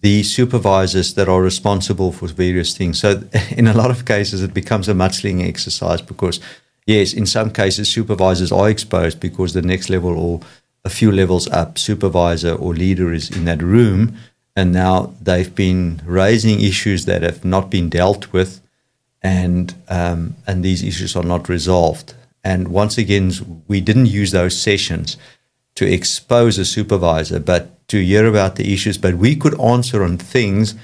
the 0.02 0.22
supervisors 0.22 1.14
that 1.14 1.28
are 1.28 1.42
responsible 1.42 2.12
for 2.12 2.28
various 2.28 2.76
things. 2.76 3.00
So 3.00 3.22
in 3.50 3.66
a 3.66 3.74
lot 3.74 3.90
of 3.90 4.04
cases, 4.04 4.42
it 4.42 4.54
becomes 4.54 4.88
a 4.88 4.94
mudslinging 4.94 5.48
exercise 5.48 6.02
because 6.02 6.40
yes, 6.86 7.12
in 7.12 7.26
some 7.26 7.50
cases, 7.50 7.88
supervisors 7.88 8.52
are 8.52 8.70
exposed 8.70 9.20
because 9.20 9.52
the 9.52 9.62
next 9.62 9.90
level 9.90 10.18
or 10.18 10.40
a 10.84 10.90
few 10.90 11.10
levels 11.10 11.48
up, 11.48 11.78
supervisor 11.78 12.54
or 12.54 12.72
leader 12.72 13.12
is 13.12 13.30
in 13.30 13.44
that 13.46 13.60
room, 13.60 14.16
and 14.54 14.72
now 14.72 15.12
they've 15.20 15.54
been 15.54 16.00
raising 16.04 16.60
issues 16.60 17.06
that 17.06 17.22
have 17.22 17.44
not 17.44 17.70
been 17.70 17.88
dealt 17.88 18.32
with, 18.32 18.60
and 19.20 19.74
um, 19.88 20.36
and 20.46 20.64
these 20.64 20.84
issues 20.84 21.16
are 21.16 21.24
not 21.24 21.48
resolved. 21.48 22.14
And 22.46 22.68
once 22.68 22.96
again, 22.96 23.32
we 23.66 23.80
didn't 23.80 24.06
use 24.06 24.30
those 24.30 24.56
sessions 24.56 25.16
to 25.74 25.84
expose 25.84 26.58
a 26.58 26.64
supervisor, 26.64 27.40
but 27.40 27.62
to 27.88 27.98
hear 27.98 28.24
about 28.24 28.54
the 28.54 28.72
issues. 28.72 28.96
But 28.98 29.14
we 29.14 29.34
could 29.34 29.60
answer 29.60 30.04
on 30.04 30.16
things 30.16 30.76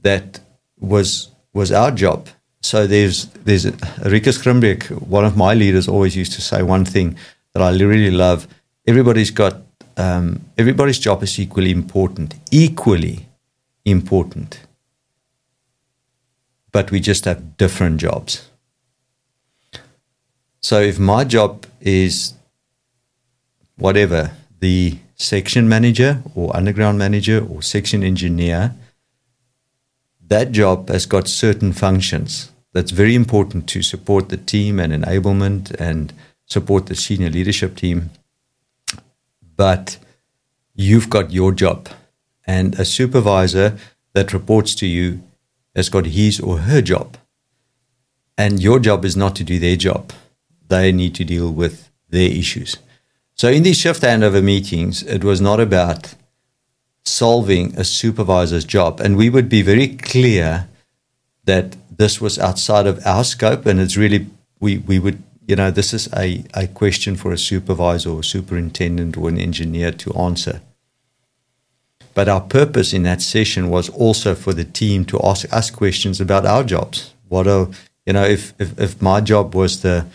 that 0.00 0.40
was 0.80 1.30
was 1.52 1.70
our 1.70 1.92
job. 1.92 2.26
So 2.60 2.88
there's 2.88 3.26
there's 3.44 3.66
Rikus 4.12 4.38
Grimbeek, 4.42 4.90
one 5.16 5.24
of 5.24 5.36
my 5.36 5.54
leaders, 5.54 5.86
always 5.86 6.16
used 6.16 6.32
to 6.32 6.42
say 6.42 6.64
one 6.64 6.84
thing 6.84 7.16
that 7.52 7.62
I 7.62 7.70
really 7.70 8.10
love. 8.10 8.48
Everybody's 8.84 9.30
got 9.30 9.54
um, 9.96 10.40
everybody's 10.58 10.98
job 10.98 11.22
is 11.22 11.38
equally 11.38 11.70
important, 11.70 12.34
equally 12.50 13.28
important. 13.84 14.66
But 16.72 16.90
we 16.90 16.98
just 16.98 17.26
have 17.26 17.56
different 17.56 18.00
jobs. 18.00 18.50
So 20.66 20.80
if 20.80 20.98
my 20.98 21.22
job 21.22 21.64
is 21.80 22.34
whatever, 23.76 24.32
the 24.58 24.98
section 25.14 25.68
manager 25.68 26.24
or 26.34 26.56
underground 26.56 26.98
manager 26.98 27.38
or 27.48 27.62
section 27.62 28.02
engineer, 28.02 28.74
that 30.26 30.50
job 30.50 30.88
has 30.88 31.06
got 31.06 31.28
certain 31.28 31.72
functions 31.72 32.50
that's 32.72 32.90
very 32.90 33.14
important 33.14 33.68
to 33.68 33.80
support 33.80 34.28
the 34.28 34.38
team 34.38 34.80
and 34.80 34.92
enablement 34.92 35.70
and 35.78 36.12
support 36.46 36.86
the 36.86 36.96
senior 36.96 37.30
leadership 37.30 37.76
team. 37.76 38.10
But 39.56 39.98
you've 40.74 41.08
got 41.08 41.30
your 41.30 41.52
job, 41.52 41.88
and 42.44 42.74
a 42.74 42.84
supervisor 42.84 43.78
that 44.14 44.32
reports 44.32 44.74
to 44.80 44.86
you 44.88 45.22
has 45.76 45.88
got 45.88 46.06
his 46.06 46.40
or 46.40 46.58
her 46.58 46.82
job. 46.82 47.16
And 48.36 48.60
your 48.60 48.80
job 48.80 49.04
is 49.04 49.16
not 49.16 49.36
to 49.36 49.44
do 49.44 49.60
their 49.60 49.76
job 49.76 50.12
they 50.68 50.92
need 50.92 51.14
to 51.16 51.24
deal 51.24 51.50
with 51.52 51.90
their 52.08 52.30
issues. 52.30 52.76
So 53.34 53.48
in 53.48 53.62
these 53.62 53.78
shift 53.78 54.02
handover 54.02 54.42
meetings, 54.42 55.02
it 55.02 55.22
was 55.22 55.40
not 55.40 55.60
about 55.60 56.14
solving 57.04 57.76
a 57.78 57.84
supervisor's 57.84 58.64
job. 58.64 59.00
And 59.00 59.16
we 59.16 59.30
would 59.30 59.48
be 59.48 59.62
very 59.62 59.88
clear 59.88 60.68
that 61.44 61.76
this 61.90 62.20
was 62.20 62.38
outside 62.38 62.86
of 62.86 63.04
our 63.06 63.24
scope 63.24 63.66
and 63.66 63.80
it's 63.80 63.96
really 63.96 64.26
we, 64.58 64.78
we 64.78 64.98
would 64.98 65.22
you 65.46 65.54
know, 65.54 65.70
this 65.70 65.94
is 65.94 66.08
a, 66.12 66.44
a 66.54 66.66
question 66.66 67.14
for 67.14 67.32
a 67.32 67.38
supervisor 67.38 68.10
or 68.10 68.22
superintendent 68.22 69.16
or 69.16 69.28
an 69.28 69.38
engineer 69.38 69.92
to 69.92 70.12
answer. 70.14 70.60
But 72.14 72.28
our 72.28 72.40
purpose 72.40 72.92
in 72.92 73.04
that 73.04 73.22
session 73.22 73.68
was 73.68 73.88
also 73.90 74.34
for 74.34 74.52
the 74.52 74.64
team 74.64 75.04
to 75.04 75.20
ask 75.22 75.50
us 75.52 75.70
questions 75.70 76.20
about 76.20 76.46
our 76.46 76.64
jobs. 76.64 77.14
What 77.28 77.46
are 77.46 77.68
you 78.04 78.12
know, 78.12 78.24
if 78.24 78.54
if, 78.58 78.78
if 78.78 79.02
my 79.02 79.20
job 79.20 79.54
was 79.54 79.82
the 79.82 80.06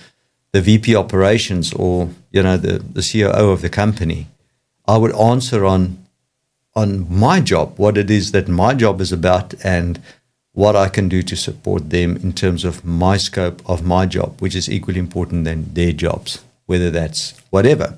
the 0.53 0.61
VP 0.61 0.95
operations 0.95 1.73
or 1.73 2.09
you 2.31 2.43
know 2.43 2.57
the, 2.57 2.79
the 2.79 3.01
COO 3.01 3.51
of 3.51 3.61
the 3.61 3.69
company, 3.69 4.27
I 4.87 4.97
would 4.97 5.15
answer 5.15 5.65
on 5.65 5.97
on 6.75 7.13
my 7.13 7.41
job, 7.41 7.77
what 7.77 7.97
it 7.97 8.09
is 8.09 8.31
that 8.31 8.47
my 8.47 8.73
job 8.73 9.01
is 9.01 9.11
about, 9.11 9.53
and 9.65 9.99
what 10.53 10.75
I 10.75 10.89
can 10.89 11.09
do 11.09 11.21
to 11.23 11.35
support 11.35 11.89
them 11.89 12.17
in 12.17 12.33
terms 12.33 12.63
of 12.63 12.85
my 12.85 13.17
scope 13.17 13.61
of 13.69 13.83
my 13.85 14.05
job, 14.05 14.39
which 14.41 14.55
is 14.55 14.69
equally 14.69 14.99
important 14.99 15.45
than 15.45 15.73
their 15.73 15.91
jobs, 15.91 16.43
whether 16.65 16.89
that's 16.89 17.33
whatever. 17.49 17.97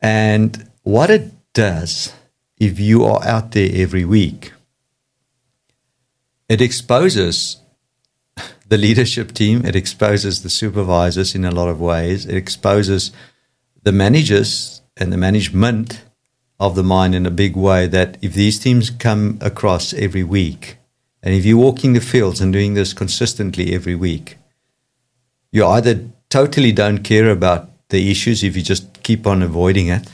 And 0.00 0.70
what 0.82 1.10
it 1.10 1.32
does, 1.52 2.14
if 2.58 2.80
you 2.80 3.04
are 3.04 3.22
out 3.24 3.52
there 3.52 3.70
every 3.72 4.04
week, 4.04 4.52
it 6.48 6.60
exposes 6.60 7.59
the 8.70 8.78
leadership 8.78 9.32
team, 9.32 9.64
it 9.64 9.74
exposes 9.74 10.42
the 10.42 10.48
supervisors 10.48 11.34
in 11.34 11.44
a 11.44 11.50
lot 11.50 11.68
of 11.68 11.80
ways, 11.80 12.24
it 12.24 12.36
exposes 12.36 13.10
the 13.82 13.90
managers 13.90 14.80
and 14.96 15.12
the 15.12 15.16
management 15.16 16.02
of 16.60 16.76
the 16.76 16.84
mine 16.84 17.12
in 17.12 17.26
a 17.26 17.30
big 17.32 17.56
way 17.56 17.88
that 17.88 18.16
if 18.22 18.32
these 18.34 18.60
teams 18.60 18.88
come 18.88 19.38
across 19.40 19.92
every 19.94 20.22
week, 20.22 20.76
and 21.20 21.34
if 21.34 21.44
you're 21.44 21.58
walking 21.58 21.94
the 21.94 22.00
fields 22.00 22.40
and 22.40 22.52
doing 22.52 22.74
this 22.74 22.92
consistently 22.92 23.74
every 23.74 23.96
week, 23.96 24.36
you 25.50 25.66
either 25.66 26.08
totally 26.28 26.70
don't 26.70 26.98
care 26.98 27.28
about 27.28 27.68
the 27.88 28.08
issues 28.08 28.44
if 28.44 28.56
you 28.56 28.62
just 28.62 29.02
keep 29.02 29.26
on 29.26 29.42
avoiding 29.42 29.88
it, 29.88 30.06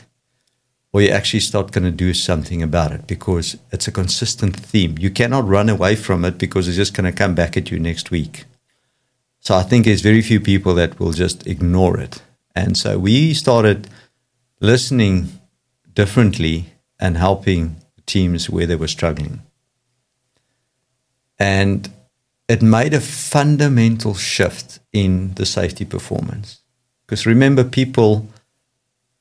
or 0.97 1.03
you 1.03 1.11
actually 1.11 1.41
start 1.41 1.73
going 1.73 1.85
to 1.85 1.91
do 1.91 2.15
something 2.15 2.63
about 2.63 2.91
it 2.91 3.07
because 3.07 3.59
it's 3.71 3.87
a 3.87 3.93
consistent 3.93 4.57
theme. 4.57 4.97
You 4.99 5.11
cannot 5.11 5.47
run 5.47 5.69
away 5.69 5.95
from 5.95 6.25
it 6.25 6.39
because 6.39 6.67
it's 6.67 6.79
just 6.79 6.95
going 6.95 7.05
to 7.05 7.13
come 7.13 7.35
back 7.35 7.55
at 7.55 7.71
you 7.71 7.79
next 7.79 8.11
week. 8.11 8.45
So 9.41 9.55
I 9.55 9.63
think 9.63 9.85
there's 9.85 10.01
very 10.01 10.23
few 10.23 10.41
people 10.41 10.75
that 10.77 10.99
will 10.99 11.13
just 11.13 11.47
ignore 11.47 12.01
it. 12.01 12.23
And 12.55 12.79
so 12.79 12.99
we 12.99 13.35
started 13.35 13.91
listening 14.63 15.39
differently 15.93 16.73
and 16.99 17.19
helping 17.19 17.77
teams 18.07 18.49
where 18.49 18.65
they 18.65 18.77
were 18.77 18.89
struggling. 18.89 19.43
And 21.39 21.91
it 22.49 22.63
made 22.63 22.95
a 22.95 23.01
fundamental 23.01 24.15
shift 24.15 24.79
in 24.95 25.35
the 25.35 25.45
safety 25.45 25.85
performance. 25.85 26.63
Because 27.05 27.27
remember, 27.27 27.65
people 27.65 28.31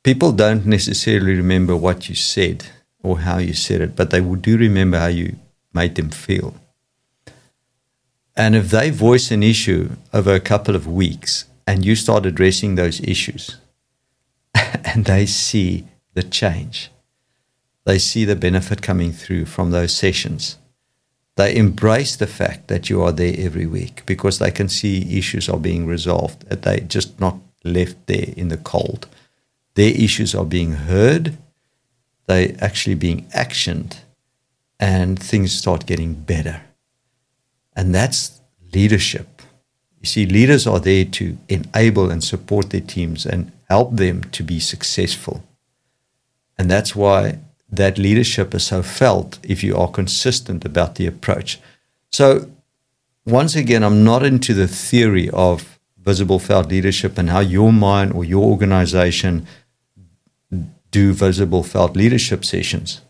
people 0.05 0.31
don't 0.31 0.67
necessarily 0.67 1.33
remember 1.33 1.75
what 1.75 2.07
you 2.07 2.13
said 2.13 2.63
or 3.01 3.21
how 3.21 3.39
you 3.39 3.53
said 3.53 3.81
it, 3.81 3.95
but 3.95 4.11
they 4.11 4.21
do 4.21 4.55
remember 4.55 4.99
how 4.99 5.07
you 5.07 5.35
made 5.73 5.95
them 5.95 6.11
feel. 6.11 6.53
And 8.35 8.55
if 8.55 8.69
they 8.69 8.91
voice 8.91 9.31
an 9.31 9.41
issue 9.41 9.95
over 10.13 10.31
a 10.35 10.39
couple 10.51 10.75
of 10.75 10.85
weeks 10.85 11.45
and 11.65 11.83
you 11.83 11.95
start 11.95 12.27
addressing 12.27 12.75
those 12.75 13.01
issues 13.01 13.57
and 14.53 15.05
they 15.05 15.25
see 15.25 15.87
the 16.13 16.21
change, 16.21 16.91
they 17.85 17.97
see 17.97 18.25
the 18.25 18.35
benefit 18.35 18.83
coming 18.83 19.11
through 19.11 19.45
from 19.45 19.71
those 19.71 19.91
sessions. 19.91 20.59
They 21.35 21.55
embrace 21.55 22.15
the 22.15 22.27
fact 22.27 22.67
that 22.67 22.91
you 22.91 23.01
are 23.01 23.11
there 23.11 23.33
every 23.39 23.65
week 23.65 24.03
because 24.05 24.37
they 24.37 24.51
can 24.51 24.69
see 24.69 25.17
issues 25.17 25.49
are 25.49 25.57
being 25.57 25.87
resolved, 25.87 26.47
that 26.49 26.61
they 26.61 26.81
just 26.81 27.19
not 27.19 27.39
left 27.63 28.05
there 28.05 28.33
in 28.37 28.49
the 28.49 28.57
cold 28.57 29.07
their 29.75 29.93
issues 29.93 30.33
are 30.33 30.45
being 30.45 30.73
heard, 30.73 31.37
they 32.27 32.55
actually 32.59 32.95
being 32.95 33.25
actioned, 33.29 33.99
and 34.79 35.19
things 35.19 35.53
start 35.53 35.85
getting 35.85 36.13
better. 36.13 36.61
And 37.75 37.93
that's 37.93 38.41
leadership. 38.73 39.41
You 39.99 40.07
see, 40.07 40.25
leaders 40.25 40.65
are 40.67 40.79
there 40.79 41.05
to 41.05 41.37
enable 41.49 42.09
and 42.09 42.23
support 42.23 42.69
their 42.69 42.81
teams 42.81 43.25
and 43.25 43.51
help 43.69 43.95
them 43.95 44.23
to 44.31 44.43
be 44.43 44.59
successful. 44.59 45.43
And 46.57 46.69
that's 46.71 46.95
why 46.95 47.39
that 47.69 47.97
leadership 47.97 48.53
is 48.53 48.65
so 48.65 48.81
felt 48.81 49.39
if 49.43 49.63
you 49.63 49.75
are 49.75 49.89
consistent 49.89 50.63
about 50.63 50.95
the 50.95 51.07
approach. 51.07 51.59
So, 52.11 52.49
once 53.25 53.55
again, 53.55 53.83
I'm 53.83 54.03
not 54.03 54.23
into 54.23 54.53
the 54.53 54.67
theory 54.67 55.29
of 55.31 55.79
visible 55.97 56.37
felt 56.37 56.67
leadership 56.67 57.17
and 57.17 57.31
how 57.31 57.39
your 57.39 57.73
mind 57.73 58.13
or 58.13 58.23
your 58.23 58.43
organization 58.43 59.47
do 60.95 61.11
visible 61.11 61.61
felt 61.61 61.97
leadership 61.97 62.45
sessions. 62.45 63.01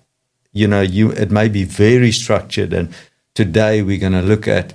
You 0.52 0.68
know, 0.68 0.82
you 0.82 1.12
it 1.12 1.30
may 1.30 1.48
be 1.50 1.64
very 1.64 2.12
structured, 2.12 2.74
and 2.74 2.88
today 3.36 3.84
we're 3.84 4.06
going 4.06 4.20
to 4.22 4.32
look 4.34 4.48
at 4.48 4.74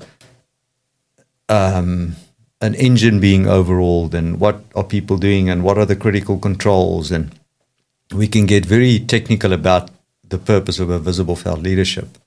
um, 1.49 2.15
an 2.61 2.75
engine 2.77 3.19
being 3.19 3.49
overhauled 3.49 4.15
and 4.15 4.39
what 4.39 4.63
are 4.77 4.85
people 4.85 5.17
doing 5.19 5.51
and 5.51 5.65
what 5.65 5.79
are 5.79 5.87
the 5.87 5.97
critical 5.97 6.39
controls 6.39 7.11
and 7.11 7.35
we 8.13 8.29
can 8.29 8.47
get 8.47 8.67
very 8.67 8.99
technical 8.99 9.53
about 9.53 9.91
the 10.29 10.39
purpose 10.39 10.79
of 10.79 10.91
a 10.91 10.99
visible 10.99 11.37
felt 11.37 11.61
leadership. 11.61 12.19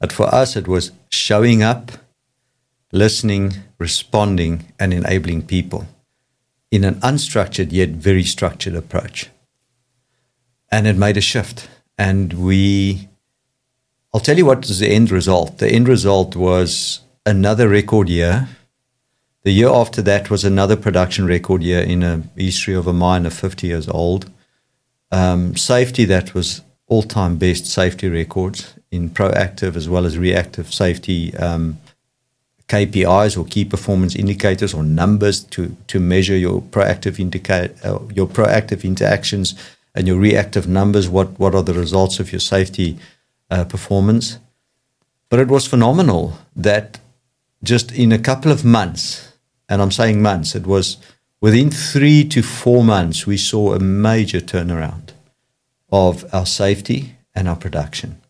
But 0.00 0.12
for 0.12 0.32
us, 0.34 0.56
it 0.56 0.68
was 0.68 0.92
showing 1.10 1.62
up, 1.62 1.92
listening, 2.92 3.54
responding, 3.78 4.72
and 4.78 4.92
enabling 4.92 5.46
people 5.46 5.86
in 6.70 6.84
an 6.84 6.96
unstructured 6.96 7.72
yet 7.72 7.90
very 7.90 8.24
structured 8.24 8.74
approach. 8.74 9.30
And 10.70 10.86
it 10.86 10.96
made 10.96 11.16
a 11.16 11.20
shift. 11.20 11.68
And 11.98 12.32
we, 12.32 13.08
I'll 14.12 14.20
tell 14.20 14.36
you 14.36 14.46
what 14.46 14.58
was 14.58 14.80
the 14.80 14.88
end 14.88 15.10
result. 15.10 15.58
The 15.58 15.68
end 15.68 15.88
result 15.88 16.36
was 16.36 17.00
another 17.24 17.68
record 17.68 18.08
year. 18.08 18.48
The 19.42 19.52
year 19.52 19.68
after 19.68 20.02
that 20.02 20.28
was 20.28 20.44
another 20.44 20.76
production 20.76 21.26
record 21.26 21.62
year 21.62 21.80
in 21.80 22.02
a 22.02 22.22
history 22.36 22.74
of 22.74 22.86
a 22.86 22.92
mine 22.92 23.26
of 23.26 23.32
50 23.32 23.66
years 23.66 23.88
old. 23.88 24.30
Um, 25.12 25.56
safety 25.56 26.04
that 26.06 26.34
was 26.34 26.62
all 26.88 27.02
time 27.02 27.36
best 27.36 27.66
safety 27.66 28.08
records 28.08 28.74
in 28.90 29.10
proactive 29.10 29.76
as 29.76 29.88
well 29.88 30.04
as 30.04 30.18
reactive 30.18 30.72
safety 30.72 31.36
um, 31.36 31.78
KPIs 32.68 33.38
or 33.38 33.44
key 33.44 33.64
performance 33.64 34.16
indicators 34.16 34.74
or 34.74 34.82
numbers 34.82 35.44
to, 35.44 35.76
to 35.86 36.00
measure 36.00 36.36
your 36.36 36.60
proactive 36.60 37.20
indica- 37.20 37.70
uh, 37.84 38.00
your 38.12 38.26
proactive 38.26 38.82
interactions 38.82 39.54
and 39.96 40.06
your 40.06 40.18
reactive 40.18 40.68
numbers. 40.68 41.08
What 41.08 41.38
what 41.40 41.54
are 41.54 41.62
the 41.62 41.74
results 41.74 42.20
of 42.20 42.30
your 42.30 42.40
safety 42.40 42.98
uh, 43.50 43.64
performance? 43.64 44.38
But 45.28 45.40
it 45.40 45.48
was 45.48 45.66
phenomenal 45.66 46.38
that 46.54 47.00
just 47.62 47.90
in 47.90 48.12
a 48.12 48.18
couple 48.18 48.52
of 48.52 48.64
months, 48.64 49.32
and 49.68 49.82
I'm 49.82 49.90
saying 49.90 50.22
months, 50.22 50.54
it 50.54 50.66
was 50.66 50.98
within 51.40 51.70
three 51.70 52.24
to 52.28 52.42
four 52.42 52.84
months, 52.84 53.26
we 53.26 53.36
saw 53.36 53.74
a 53.74 53.80
major 53.80 54.40
turnaround 54.40 55.10
of 55.90 56.24
our 56.32 56.46
safety 56.46 57.16
and 57.34 57.48
our 57.48 57.56
production. 57.56 58.20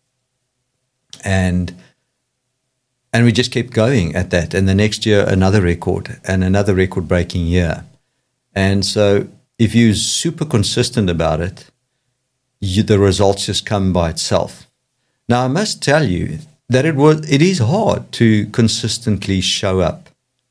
And 1.23 1.75
and 3.13 3.25
we 3.25 3.31
just 3.31 3.51
kept 3.51 3.71
going 3.71 4.15
at 4.15 4.29
that. 4.31 4.53
And 4.53 4.67
the 4.67 4.75
next 4.75 5.05
year, 5.05 5.25
another 5.27 5.61
record 5.61 6.19
and 6.23 6.43
another 6.43 6.75
record 6.75 7.07
breaking 7.07 7.45
year. 7.45 7.85
And 8.53 8.85
so, 8.85 9.27
if 9.57 9.73
you're 9.73 9.95
super 9.95 10.45
consistent 10.45 11.09
about 11.09 11.41
it, 11.41 11.65
you, 12.59 12.83
the 12.83 12.99
results 12.99 13.45
just 13.45 13.65
come 13.65 13.93
by 13.93 14.09
itself. 14.09 14.67
Now, 15.29 15.45
I 15.45 15.47
must 15.47 15.81
tell 15.81 16.07
you 16.07 16.39
that 16.69 16.85
it 16.85 16.95
was 16.95 17.29
it 17.31 17.41
is 17.41 17.59
hard 17.59 18.11
to 18.13 18.47
consistently 18.47 19.41
show 19.41 19.79
up. 19.79 20.09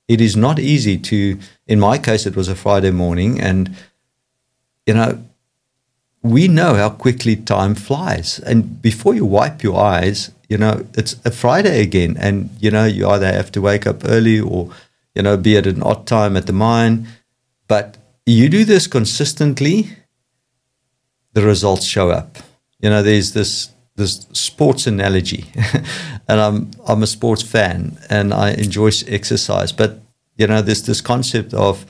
It 0.08 0.20
is 0.20 0.36
not 0.36 0.58
easy 0.58 0.98
to. 0.98 1.38
In 1.66 1.80
my 1.80 1.98
case, 1.98 2.26
it 2.26 2.36
was 2.36 2.48
a 2.48 2.54
Friday 2.54 2.90
morning, 2.90 3.40
and 3.40 3.74
you 4.86 4.94
know, 4.94 5.24
we 6.22 6.46
know 6.46 6.74
how 6.74 6.90
quickly 6.90 7.36
time 7.36 7.74
flies. 7.74 8.38
And 8.38 8.80
before 8.80 9.14
you 9.14 9.24
wipe 9.24 9.62
your 9.62 9.80
eyes, 9.80 10.30
you 10.48 10.58
know, 10.58 10.86
it's 10.94 11.16
a 11.24 11.30
Friday 11.30 11.82
again, 11.82 12.16
and 12.18 12.50
you 12.60 12.70
know, 12.70 12.84
you 12.84 13.08
either 13.08 13.32
have 13.32 13.50
to 13.52 13.60
wake 13.60 13.86
up 13.86 14.02
early 14.04 14.38
or 14.38 14.70
you 15.16 15.22
know, 15.22 15.36
be 15.36 15.56
at 15.56 15.66
an 15.66 15.82
odd 15.82 16.06
time 16.06 16.36
at 16.36 16.46
the 16.46 16.52
mine. 16.52 17.08
But 17.66 17.96
you 18.26 18.48
do 18.48 18.64
this 18.64 18.86
consistently, 18.88 19.88
the 21.32 21.42
results 21.42 21.84
show 21.84 22.10
up. 22.10 22.38
You 22.80 22.90
know, 22.90 23.02
there's 23.02 23.32
this 23.32 23.70
this 23.94 24.26
sports 24.32 24.86
analogy, 24.86 25.46
and 26.28 26.40
I'm 26.40 26.70
I'm 26.86 27.02
a 27.02 27.06
sports 27.06 27.42
fan 27.42 27.98
and 28.10 28.34
I 28.34 28.50
enjoy 28.50 28.90
exercise. 29.06 29.72
But 29.72 30.00
you 30.36 30.46
know, 30.46 30.60
there's 30.60 30.82
this 30.82 31.00
concept 31.00 31.54
of 31.54 31.86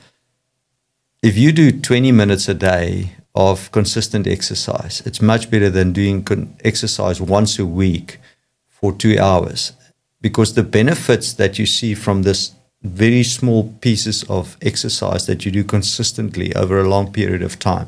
if 1.21 1.37
you 1.37 1.51
do 1.51 1.71
20 1.71 2.11
minutes 2.11 2.47
a 2.47 2.53
day 2.53 3.11
of 3.35 3.71
consistent 3.71 4.27
exercise, 4.27 5.01
it's 5.05 5.21
much 5.21 5.49
better 5.49 5.69
than 5.69 5.91
doing 5.91 6.25
exercise 6.63 7.19
once 7.19 7.59
a 7.59 7.65
week 7.65 8.19
for 8.67 8.93
two 8.93 9.17
hours, 9.19 9.73
because 10.21 10.53
the 10.53 10.63
benefits 10.63 11.33
that 11.33 11.59
you 11.59 11.65
see 11.65 11.93
from 11.95 12.23
this 12.23 12.51
very 12.81 13.23
small 13.23 13.73
pieces 13.81 14.23
of 14.29 14.57
exercise 14.61 15.25
that 15.25 15.45
you 15.45 15.51
do 15.51 15.63
consistently 15.63 16.55
over 16.55 16.79
a 16.79 16.87
long 16.87 17.11
period 17.11 17.41
of 17.41 17.59
time 17.59 17.87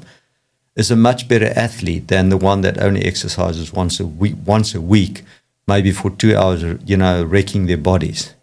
is 0.75 0.91
a 0.91 0.95
much 0.95 1.27
better 1.27 1.51
athlete 1.55 2.07
than 2.07 2.29
the 2.29 2.37
one 2.37 2.61
that 2.61 2.81
only 2.81 3.03
exercises 3.03 3.73
once 3.73 3.99
a 3.99 4.05
week, 4.05 4.35
once 4.45 4.73
a 4.73 4.81
week, 4.81 5.23
maybe 5.67 5.91
for 5.91 6.09
two 6.09 6.35
hours, 6.35 6.63
you 6.85 6.97
know, 6.97 7.23
wrecking 7.23 7.65
their 7.65 7.77
bodies. 7.77 8.33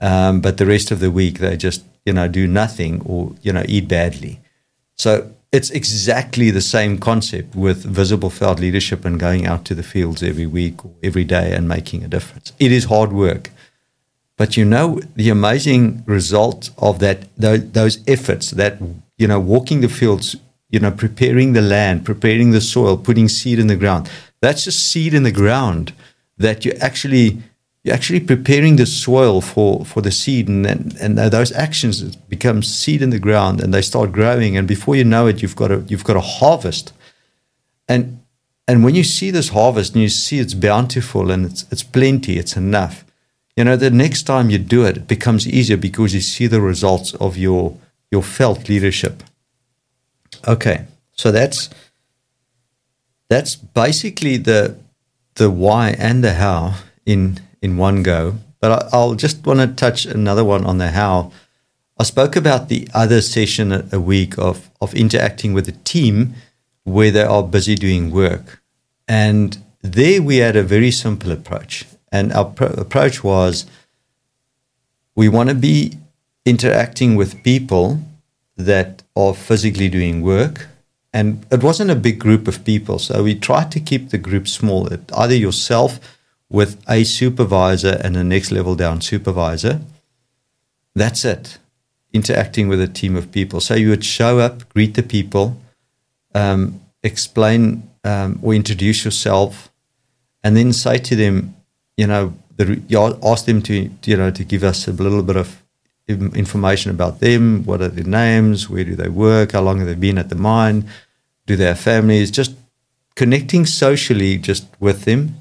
Um, 0.00 0.40
but 0.40 0.58
the 0.58 0.66
rest 0.66 0.90
of 0.90 1.00
the 1.00 1.10
week 1.10 1.38
they 1.38 1.56
just, 1.56 1.84
you 2.04 2.12
know, 2.12 2.28
do 2.28 2.46
nothing 2.46 3.02
or 3.04 3.34
you 3.42 3.52
know 3.52 3.64
eat 3.68 3.88
badly. 3.88 4.40
So 4.94 5.30
it's 5.52 5.70
exactly 5.70 6.50
the 6.50 6.60
same 6.60 6.98
concept 6.98 7.54
with 7.54 7.84
visible 7.84 8.30
felt 8.30 8.60
leadership 8.60 9.04
and 9.04 9.18
going 9.18 9.46
out 9.46 9.64
to 9.66 9.74
the 9.74 9.82
fields 9.82 10.22
every 10.22 10.46
week 10.46 10.84
or 10.84 10.92
every 11.02 11.24
day 11.24 11.54
and 11.54 11.68
making 11.68 12.04
a 12.04 12.08
difference. 12.08 12.52
It 12.58 12.72
is 12.72 12.84
hard 12.84 13.12
work. 13.12 13.50
But 14.36 14.56
you 14.56 14.64
know 14.64 15.00
the 15.14 15.30
amazing 15.30 16.04
result 16.06 16.70
of 16.78 16.98
that 16.98 17.28
those 17.36 17.98
efforts 18.06 18.50
that 18.52 18.78
you 19.16 19.26
know 19.26 19.40
walking 19.40 19.80
the 19.80 19.88
fields 19.88 20.36
you 20.68 20.80
know, 20.80 20.90
preparing 20.90 21.52
the 21.52 21.62
land, 21.62 22.04
preparing 22.04 22.50
the 22.50 22.60
soil, 22.60 22.96
putting 22.96 23.28
seed 23.28 23.58
in 23.58 23.66
the 23.66 23.76
ground. 23.76 24.10
That's 24.40 24.64
just 24.64 24.90
seed 24.90 25.14
in 25.14 25.22
the 25.22 25.32
ground 25.32 25.92
that 26.38 26.64
you 26.64 26.72
actually 26.80 27.38
you're 27.82 27.94
actually 27.94 28.20
preparing 28.20 28.76
the 28.76 28.84
soil 28.84 29.40
for, 29.40 29.84
for 29.84 30.00
the 30.00 30.10
seed 30.10 30.48
and, 30.48 30.66
and, 30.66 30.96
and 30.96 31.16
those 31.16 31.52
actions 31.52 32.16
become 32.16 32.60
seed 32.60 33.00
in 33.00 33.10
the 33.10 33.20
ground 33.20 33.60
and 33.60 33.72
they 33.72 33.80
start 33.80 34.10
growing 34.10 34.56
and 34.56 34.66
before 34.66 34.96
you 34.96 35.04
know 35.04 35.28
it 35.28 35.40
you've 35.40 35.54
got 35.54 35.70
a 35.70 35.78
you've 35.86 36.02
got 36.02 36.16
a 36.16 36.20
harvest 36.20 36.92
and 37.88 38.20
and 38.66 38.82
when 38.82 38.96
you 38.96 39.04
see 39.04 39.30
this 39.30 39.50
harvest 39.50 39.94
and 39.94 40.02
you 40.02 40.08
see 40.08 40.40
it's 40.40 40.52
bountiful 40.52 41.30
and 41.30 41.46
it's 41.46 41.64
it's 41.70 41.84
plenty 41.84 42.38
it's 42.38 42.56
enough 42.56 43.04
you 43.56 43.64
know 43.64 43.76
the 43.76 43.90
next 43.90 44.24
time 44.24 44.50
you 44.50 44.58
do 44.58 44.84
it 44.84 44.96
it 44.96 45.08
becomes 45.08 45.46
easier 45.48 45.76
because 45.76 46.14
you 46.14 46.20
see 46.20 46.46
the 46.46 46.60
results 46.60 47.14
of 47.14 47.36
your 47.36 47.76
your 48.10 48.22
felt 48.22 48.68
leadership 48.68 49.22
Okay, 50.46 50.86
so 51.12 51.32
that's 51.32 51.70
that's 53.28 53.56
basically 53.56 54.36
the 54.36 54.76
the 55.34 55.50
why 55.50 55.90
and 55.98 56.22
the 56.22 56.34
how 56.34 56.74
in 57.04 57.40
in 57.60 57.76
one 57.76 58.02
go. 58.02 58.36
But 58.60 58.92
I, 58.92 58.96
will 59.04 59.14
just 59.14 59.44
want 59.46 59.60
to 59.60 59.66
touch 59.66 60.06
another 60.06 60.44
one 60.44 60.64
on 60.64 60.78
the 60.78 60.90
how. 60.90 61.32
I 61.98 62.04
spoke 62.04 62.36
about 62.36 62.68
the 62.68 62.88
other 62.94 63.22
session 63.22 63.72
a, 63.72 63.84
a 63.92 64.00
week 64.00 64.38
of 64.38 64.70
of 64.80 64.94
interacting 64.94 65.52
with 65.52 65.68
a 65.68 65.72
team 65.72 66.34
where 66.84 67.10
they 67.10 67.24
are 67.24 67.42
busy 67.42 67.74
doing 67.74 68.10
work, 68.10 68.62
and 69.08 69.58
there 69.82 70.22
we 70.22 70.36
had 70.36 70.56
a 70.56 70.62
very 70.62 70.90
simple 70.90 71.32
approach, 71.32 71.84
and 72.12 72.32
our 72.32 72.46
pro- 72.46 72.68
approach 72.68 73.22
was 73.24 73.66
we 75.14 75.28
want 75.28 75.48
to 75.48 75.54
be 75.54 75.98
interacting 76.44 77.16
with 77.16 77.42
people 77.42 78.00
that 78.56 79.02
are 79.16 79.34
physically 79.34 79.88
doing 79.88 80.22
work. 80.22 80.68
And 81.12 81.46
it 81.50 81.62
wasn't 81.62 81.90
a 81.90 81.96
big 81.96 82.18
group 82.18 82.46
of 82.46 82.64
people. 82.64 82.98
So 82.98 83.22
we 83.22 83.34
tried 83.34 83.72
to 83.72 83.80
keep 83.80 84.10
the 84.10 84.18
group 84.18 84.46
small. 84.46 84.88
Either 85.14 85.34
yourself 85.34 85.98
with 86.48 86.80
a 86.88 87.04
supervisor 87.04 87.98
and 88.04 88.16
a 88.16 88.24
next 88.24 88.52
level 88.52 88.74
down 88.74 89.00
supervisor. 89.00 89.80
That's 90.94 91.24
it. 91.24 91.58
Interacting 92.12 92.68
with 92.68 92.80
a 92.80 92.88
team 92.88 93.16
of 93.16 93.32
people. 93.32 93.60
So 93.60 93.74
you 93.74 93.88
would 93.88 94.04
show 94.04 94.38
up, 94.38 94.68
greet 94.68 94.94
the 94.94 95.02
people, 95.02 95.60
um, 96.34 96.80
explain 97.02 97.90
um, 98.04 98.38
or 98.42 98.54
introduce 98.54 99.04
yourself, 99.04 99.70
and 100.44 100.56
then 100.56 100.72
say 100.72 100.98
to 100.98 101.16
them, 101.16 101.55
you 101.96 102.06
know, 102.06 102.34
the, 102.56 103.18
ask 103.22 103.44
them 103.44 103.62
to, 103.62 103.90
you 104.04 104.16
know, 104.16 104.30
to 104.30 104.44
give 104.44 104.62
us 104.64 104.88
a 104.88 104.92
little 104.92 105.22
bit 105.22 105.36
of 105.36 105.62
information 106.08 106.90
about 106.90 107.20
them. 107.20 107.64
What 107.64 107.82
are 107.82 107.88
their 107.88 108.04
names? 108.04 108.70
Where 108.70 108.84
do 108.84 108.94
they 108.94 109.08
work? 109.08 109.52
How 109.52 109.62
long 109.62 109.78
have 109.78 109.86
they 109.86 109.94
been 109.94 110.18
at 110.18 110.28
the 110.28 110.36
mine? 110.36 110.88
Do 111.46 111.56
they 111.56 111.66
have 111.66 111.80
families? 111.80 112.30
Just 112.30 112.54
connecting 113.14 113.66
socially 113.66 114.36
just 114.36 114.66
with 114.78 115.04
them 115.04 115.34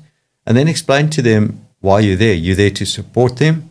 and 0.45 0.57
then 0.57 0.67
explain 0.67 1.09
to 1.11 1.21
them 1.21 1.65
why 1.81 1.99
you're 1.99 2.15
there. 2.15 2.33
You're 2.33 2.55
there 2.55 2.71
to 2.71 2.85
support 2.85 3.37
them. 3.37 3.69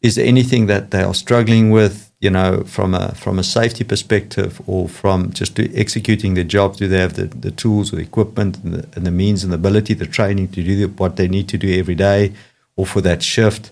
is 0.00 0.14
there 0.14 0.26
anything 0.26 0.66
that 0.66 0.90
they 0.90 1.02
are 1.02 1.14
struggling 1.14 1.70
with, 1.70 2.07
you 2.20 2.30
know, 2.30 2.64
from 2.64 2.94
a 2.94 3.14
from 3.14 3.38
a 3.38 3.44
safety 3.44 3.84
perspective 3.84 4.60
or 4.66 4.88
from 4.88 5.32
just 5.32 5.58
executing 5.58 6.34
their 6.34 6.44
job? 6.44 6.76
Do 6.76 6.88
they 6.88 6.98
have 6.98 7.14
the, 7.14 7.26
the 7.26 7.50
tools 7.50 7.92
or 7.92 7.96
the 7.96 8.02
equipment 8.02 8.58
and 8.64 8.74
the, 8.74 8.88
and 8.96 9.06
the 9.06 9.10
means 9.10 9.44
and 9.44 9.52
the 9.52 9.56
ability, 9.56 9.94
the 9.94 10.06
training 10.06 10.48
to 10.48 10.62
do 10.62 10.88
what 10.88 11.16
they 11.16 11.28
need 11.28 11.48
to 11.50 11.58
do 11.58 11.78
every 11.78 11.94
day 11.94 12.32
or 12.76 12.86
for 12.86 13.00
that 13.02 13.22
shift? 13.22 13.70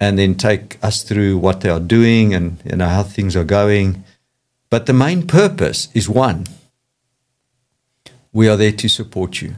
And 0.00 0.18
then 0.18 0.36
take 0.36 0.78
us 0.82 1.02
through 1.02 1.38
what 1.38 1.60
they 1.60 1.70
are 1.70 1.80
doing 1.80 2.32
and 2.34 2.58
you 2.64 2.76
know 2.76 2.88
how 2.88 3.02
things 3.02 3.34
are 3.34 3.44
going. 3.44 4.04
But 4.70 4.86
the 4.86 4.92
main 4.92 5.26
purpose 5.26 5.88
is 5.94 6.08
one. 6.08 6.46
We 8.32 8.48
are 8.48 8.56
there 8.56 8.72
to 8.72 8.88
support 8.88 9.40
you. 9.40 9.56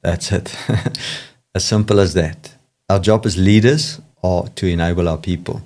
That's 0.00 0.30
it. 0.30 0.56
as 1.54 1.64
simple 1.64 1.98
as 1.98 2.14
that. 2.14 2.54
Our 2.88 3.00
job 3.00 3.26
as 3.26 3.36
leaders 3.36 4.00
are 4.22 4.48
to 4.48 4.66
enable 4.66 5.08
our 5.08 5.18
people. 5.18 5.62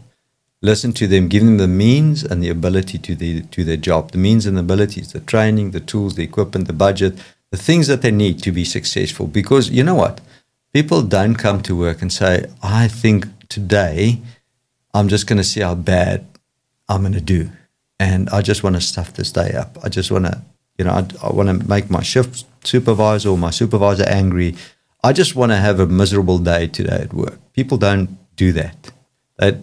Listen 0.63 0.93
to 0.93 1.07
them, 1.07 1.29
give 1.29 1.43
them 1.43 1.57
the 1.57 1.67
means 1.67 2.23
and 2.23 2.43
the 2.43 2.51
ability 2.51 2.99
to 2.99 3.15
the, 3.15 3.43
to 3.43 3.65
their 3.65 3.79
job. 3.79 4.13
The 4.13 4.19
means 4.19 4.45
and 4.45 4.57
the 4.57 4.61
abilities, 4.61 5.13
the 5.13 5.21
training, 5.21 5.71
the 5.71 5.81
tools, 5.81 6.17
the 6.17 6.25
equipment, 6.25 6.67
the 6.67 6.75
budget, 6.75 7.19
the 7.51 7.57
things 7.57 7.87
that 7.87 8.03
they 8.03 8.11
need 8.11 8.43
to 8.43 8.53
be 8.53 8.65
successful. 8.65 9.27
Because 9.27 9.71
you 9.71 9.83
know 9.83 9.95
what? 9.95 10.21
People 10.75 11.03
don't 11.03 11.35
come 11.35 11.63
to 11.63 11.75
work 11.77 12.03
and 12.03 12.13
say, 12.13 12.47
I 12.63 12.89
think 12.89 13.27
today 13.49 14.21
I'm 14.93 15.09
just 15.09 15.27
going 15.27 15.39
to 15.39 15.45
see 15.45 15.61
how 15.61 15.75
bad 15.75 16.27
I'm 16.89 17.03
going 17.03 17.15
to 17.15 17.21
do. 17.21 17.51
And 17.99 18.29
I 18.31 18.43
just 18.43 18.63
want 18.63 18.77
to 18.77 18.83
stuff 18.83 19.15
this 19.15 19.33
day 19.33 19.53
up. 19.53 19.79
I 19.83 19.89
just 19.89 20.11
want 20.11 20.27
to, 20.27 20.43
you 20.79 20.85
know, 20.85 20.93
I, 20.93 21.07
I 21.27 21.33
want 21.33 21.49
to 21.49 21.69
make 21.69 21.91
my 21.91 22.03
shift 22.03 22.45
supervisor 22.65 23.31
or 23.31 23.39
my 23.39 23.51
supervisor 23.51 24.05
angry. 24.07 24.57
I 25.03 25.15
just 25.15 25.35
want 25.35 25.53
to 25.53 25.57
have 25.57 25.81
a 25.81 25.87
miserable 25.87 26.39
day 26.39 26.67
today 26.67 27.01
at 27.03 27.15
work. 27.15 27.39
People 27.55 27.79
don't 27.79 28.19
do 28.37 28.53
that. 28.53 28.93
That 29.39 29.57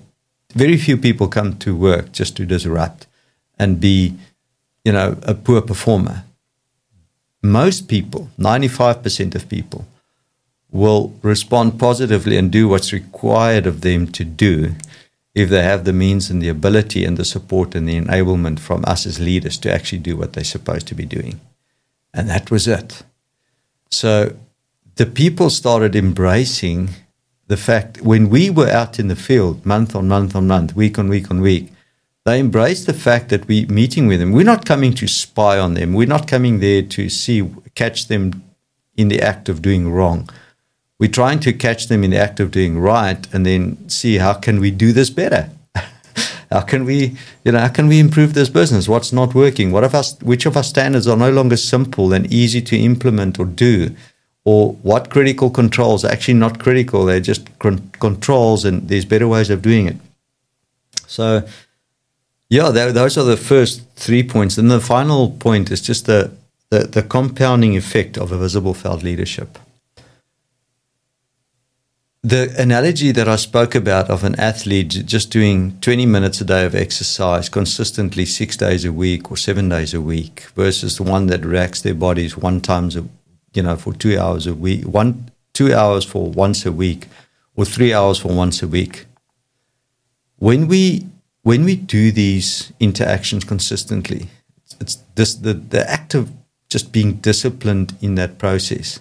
very 0.57 0.77
few 0.77 0.97
people 0.97 1.27
come 1.27 1.57
to 1.59 1.75
work 1.75 2.11
just 2.11 2.35
to 2.37 2.45
disrupt 2.45 3.07
and 3.59 3.79
be, 3.79 4.15
you 4.83 4.91
know, 4.91 5.17
a 5.23 5.33
poor 5.33 5.61
performer. 5.61 6.23
Most 7.43 7.87
people, 7.87 8.29
95% 8.39 9.35
of 9.35 9.47
people, 9.47 9.85
will 10.71 11.13
respond 11.21 11.79
positively 11.79 12.37
and 12.37 12.51
do 12.51 12.67
what's 12.67 12.91
required 12.91 13.65
of 13.67 13.81
them 13.81 14.07
to 14.11 14.23
do 14.23 14.75
if 15.33 15.49
they 15.49 15.63
have 15.63 15.85
the 15.85 15.93
means 15.93 16.29
and 16.29 16.41
the 16.41 16.49
ability 16.49 17.05
and 17.05 17.15
the 17.15 17.23
support 17.23 17.75
and 17.75 17.87
the 17.87 17.99
enablement 18.01 18.59
from 18.59 18.83
us 18.87 19.05
as 19.05 19.19
leaders 19.19 19.57
to 19.59 19.71
actually 19.71 19.99
do 19.99 20.17
what 20.17 20.33
they're 20.33 20.43
supposed 20.43 20.87
to 20.87 20.95
be 20.95 21.05
doing. 21.05 21.39
And 22.13 22.27
that 22.27 22.49
was 22.49 22.67
it. 22.67 23.03
So 23.91 24.35
the 24.95 25.05
people 25.05 25.51
started 25.51 25.95
embracing 25.95 26.89
the 27.47 27.57
fact 27.57 28.01
when 28.01 28.29
we 28.29 28.49
were 28.49 28.69
out 28.69 28.99
in 28.99 29.07
the 29.07 29.15
field 29.15 29.65
month 29.65 29.95
on 29.95 30.07
month 30.07 30.35
on 30.35 30.47
month, 30.47 30.75
week 30.75 30.99
on 30.99 31.07
week 31.09 31.31
on 31.31 31.41
week, 31.41 31.71
they 32.25 32.41
embraced 32.41 32.87
the 32.87 32.93
fact 32.93 33.29
that 33.29 33.47
we're 33.47 33.67
meeting 33.67 34.05
with 34.05 34.19
them. 34.19 34.33
We're 34.33 34.43
not 34.43 34.65
coming 34.65 34.93
to 34.95 35.07
spy 35.07 35.57
on 35.57 35.75
them. 35.75 35.93
We're 35.93 36.07
not 36.07 36.27
coming 36.27 36.59
there 36.59 36.81
to 36.81 37.09
see, 37.09 37.49
catch 37.73 38.09
them 38.09 38.43
in 38.97 39.07
the 39.07 39.21
act 39.21 39.47
of 39.47 39.61
doing 39.61 39.89
wrong. 39.89 40.29
We're 40.99 41.09
trying 41.09 41.39
to 41.41 41.53
catch 41.53 41.87
them 41.87 42.03
in 42.03 42.11
the 42.11 42.17
act 42.17 42.41
of 42.41 42.51
doing 42.51 42.79
right 42.79 43.25
and 43.33 43.45
then 43.45 43.87
see 43.87 44.17
how 44.17 44.33
can 44.33 44.59
we 44.59 44.71
do 44.71 44.91
this 44.91 45.09
better? 45.09 45.49
how 46.51 46.61
can 46.61 46.83
we, 46.83 47.15
you 47.45 47.53
know, 47.53 47.59
how 47.59 47.69
can 47.69 47.87
we 47.87 47.97
improve 47.97 48.33
this 48.33 48.49
business? 48.49 48.89
What's 48.89 49.13
not 49.13 49.33
working? 49.33 49.71
What 49.71 49.85
of 49.85 49.95
us, 49.95 50.19
which 50.21 50.45
of 50.45 50.57
our 50.57 50.63
standards 50.63 51.07
are 51.07 51.15
no 51.15 51.31
longer 51.31 51.55
simple 51.55 52.11
and 52.11 52.31
easy 52.33 52.61
to 52.63 52.77
implement 52.77 53.39
or 53.39 53.45
do? 53.45 53.95
Or 54.47 54.71
what 54.81 55.09
critical 55.09 55.49
controls 55.49 56.05
are 56.05 56.09
actually 56.09 56.33
not 56.33 56.57
critical, 56.57 57.03
they're 57.03 57.19
just 57.19 57.45
con- 57.59 57.91
controls, 57.99 58.63
and 58.63 58.87
there's 58.87 59.03
better 59.03 59.27
ways 59.27 59.49
of 59.49 59.61
doing 59.61 59.87
it. 59.87 59.97
So, 61.05 61.45
yeah, 62.47 62.69
those 62.69 63.17
are 63.17 63.25
the 63.25 63.35
first 63.35 63.83
three 63.97 64.23
points. 64.23 64.57
And 64.57 64.71
the 64.71 64.79
final 64.79 65.31
point 65.31 65.69
is 65.69 65.81
just 65.81 66.05
the, 66.05 66.31
the, 66.69 66.87
the 66.87 67.03
compounding 67.03 67.75
effect 67.75 68.17
of 68.17 68.31
a 68.31 68.37
visible 68.37 68.73
felt 68.73 69.03
leadership. 69.03 69.59
The 72.23 72.55
analogy 72.57 73.11
that 73.11 73.27
I 73.27 73.35
spoke 73.35 73.75
about 73.75 74.09
of 74.09 74.23
an 74.23 74.39
athlete 74.39 75.05
just 75.05 75.29
doing 75.29 75.77
20 75.81 76.05
minutes 76.05 76.39
a 76.39 76.45
day 76.45 76.65
of 76.65 76.73
exercise 76.73 77.49
consistently 77.49 78.23
six 78.23 78.55
days 78.55 78.85
a 78.85 78.93
week 78.93 79.29
or 79.29 79.35
seven 79.35 79.67
days 79.67 79.93
a 79.93 79.99
week 79.99 80.45
versus 80.55 80.95
the 80.95 81.03
one 81.03 81.27
that 81.27 81.43
racks 81.43 81.81
their 81.81 81.93
bodies 81.93 82.37
one 82.37 82.61
times 82.61 82.95
a, 82.95 83.03
you 83.57 83.63
know, 83.63 83.75
for 83.75 83.91
two 83.91 84.17
hours 84.19 84.45
a 84.45 84.53
week, 84.53 84.85
one 84.85 85.31
two 85.51 85.73
hours 85.73 86.05
for 86.05 86.29
once 86.29 86.67
a 86.67 86.71
week, 86.71 87.07
or 87.55 87.65
three 87.65 87.91
hours 87.91 88.19
for 88.19 88.31
once 88.31 88.61
a 88.61 88.67
week. 88.67 89.07
When 90.37 90.67
we 90.67 91.07
when 91.41 91.65
we 91.65 91.75
do 91.75 92.11
these 92.11 92.71
interactions 92.79 93.43
consistently, 93.43 94.27
it's 94.79 94.97
this 95.15 95.33
the, 95.33 95.55
the 95.55 95.89
act 95.89 96.13
of 96.13 96.31
just 96.69 96.91
being 96.91 97.13
disciplined 97.13 97.95
in 97.99 98.13
that 98.15 98.37
process. 98.37 98.99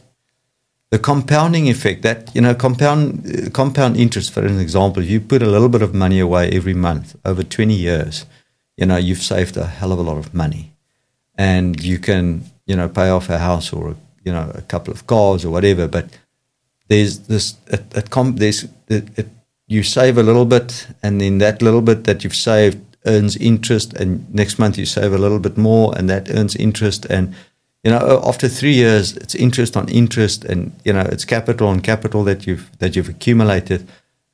The 0.90 0.98
compounding 0.98 1.68
effect 1.68 2.00
that 2.02 2.34
you 2.34 2.40
know 2.40 2.54
compound 2.54 3.52
compound 3.52 3.98
interest 3.98 4.32
for 4.32 4.42
an 4.46 4.58
example, 4.58 5.02
if 5.02 5.10
you 5.10 5.20
put 5.20 5.42
a 5.42 5.50
little 5.50 5.68
bit 5.68 5.82
of 5.82 5.92
money 5.94 6.18
away 6.18 6.48
every 6.50 6.74
month 6.88 7.14
over 7.26 7.42
20 7.42 7.74
years, 7.74 8.24
you 8.78 8.86
know 8.86 8.96
you've 8.96 9.22
saved 9.22 9.58
a 9.58 9.66
hell 9.66 9.92
of 9.92 9.98
a 9.98 10.08
lot 10.10 10.16
of 10.16 10.32
money, 10.32 10.72
and 11.34 11.84
you 11.84 11.98
can 11.98 12.44
you 12.64 12.74
know 12.74 12.88
pay 12.88 13.10
off 13.10 13.28
a 13.28 13.38
house 13.38 13.70
or 13.70 13.90
a 13.90 13.96
you 14.26 14.32
know 14.32 14.50
a 14.54 14.62
couple 14.62 14.92
of 14.92 15.06
cars 15.06 15.44
or 15.44 15.50
whatever. 15.50 15.88
But 15.88 16.18
there's 16.88 17.20
this 17.20 17.54
it, 17.68 17.84
it 17.94 18.10
there's 18.36 18.64
it, 18.88 19.18
it, 19.18 19.28
you 19.68 19.82
save 19.82 20.18
a 20.18 20.22
little 20.22 20.44
bit, 20.44 20.88
and 21.02 21.20
then 21.20 21.38
that 21.38 21.62
little 21.62 21.80
bit 21.80 22.04
that 22.04 22.22
you've 22.22 22.36
saved 22.36 22.78
earns 23.06 23.36
interest, 23.36 23.94
and 23.94 24.32
next 24.34 24.58
month 24.58 24.76
you 24.76 24.84
save 24.84 25.12
a 25.12 25.18
little 25.18 25.38
bit 25.38 25.56
more, 25.56 25.96
and 25.96 26.10
that 26.10 26.28
earns 26.30 26.56
interest, 26.56 27.06
and 27.06 27.34
you 27.84 27.90
know 27.90 28.20
after 28.24 28.48
three 28.48 28.74
years 28.74 29.16
it's 29.16 29.34
interest 29.34 29.76
on 29.76 29.88
interest, 29.88 30.44
and 30.44 30.72
you 30.84 30.92
know 30.92 31.06
it's 31.12 31.24
capital 31.24 31.68
on 31.68 31.80
capital 31.80 32.24
that 32.24 32.46
you've 32.46 32.70
that 32.78 32.96
you've 32.96 33.08
accumulated. 33.08 33.86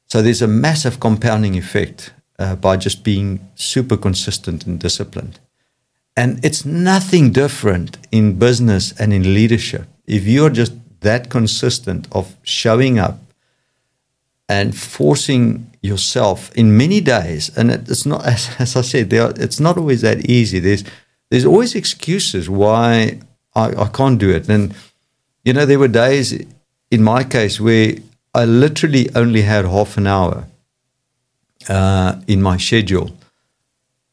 So 0.06 0.20
there's 0.20 0.42
a 0.42 0.48
massive 0.48 1.00
compounding 1.00 1.56
effect 1.56 2.12
uh, 2.38 2.56
by 2.56 2.76
just 2.76 3.02
being 3.04 3.40
super 3.54 3.96
consistent 3.96 4.66
and 4.66 4.78
disciplined. 4.78 5.38
And 6.16 6.44
it's 6.44 6.64
nothing 6.64 7.32
different 7.32 7.98
in 8.10 8.38
business 8.38 8.92
and 9.00 9.12
in 9.12 9.34
leadership. 9.34 9.86
If 10.06 10.26
you're 10.26 10.50
just 10.50 10.74
that 11.00 11.30
consistent 11.30 12.06
of 12.12 12.36
showing 12.42 12.98
up 12.98 13.18
and 14.48 14.76
forcing 14.76 15.70
yourself 15.80 16.52
in 16.54 16.76
many 16.76 17.00
days, 17.00 17.56
and 17.56 17.70
it's 17.70 18.04
not, 18.04 18.26
as, 18.60 18.76
I 18.76 18.82
said, 18.82 19.12
are, 19.14 19.32
it's 19.36 19.60
not 19.60 19.78
always 19.78 20.02
that 20.02 20.28
easy. 20.28 20.58
There's, 20.58 20.84
there's 21.30 21.46
always 21.46 21.74
excuses 21.74 22.48
why 22.50 23.20
I, 23.54 23.74
I 23.74 23.88
can't 23.88 24.18
do 24.18 24.30
it. 24.30 24.48
And, 24.48 24.74
you 25.44 25.52
know, 25.54 25.64
there 25.64 25.78
were 25.78 25.88
days 25.88 26.38
in 26.90 27.02
my 27.02 27.24
case 27.24 27.58
where 27.58 27.94
I 28.34 28.44
literally 28.44 29.08
only 29.14 29.42
had 29.42 29.64
half 29.64 29.96
an 29.96 30.06
hour 30.06 30.46
uh, 31.68 32.20
in 32.26 32.42
my 32.42 32.58
schedule 32.58 33.12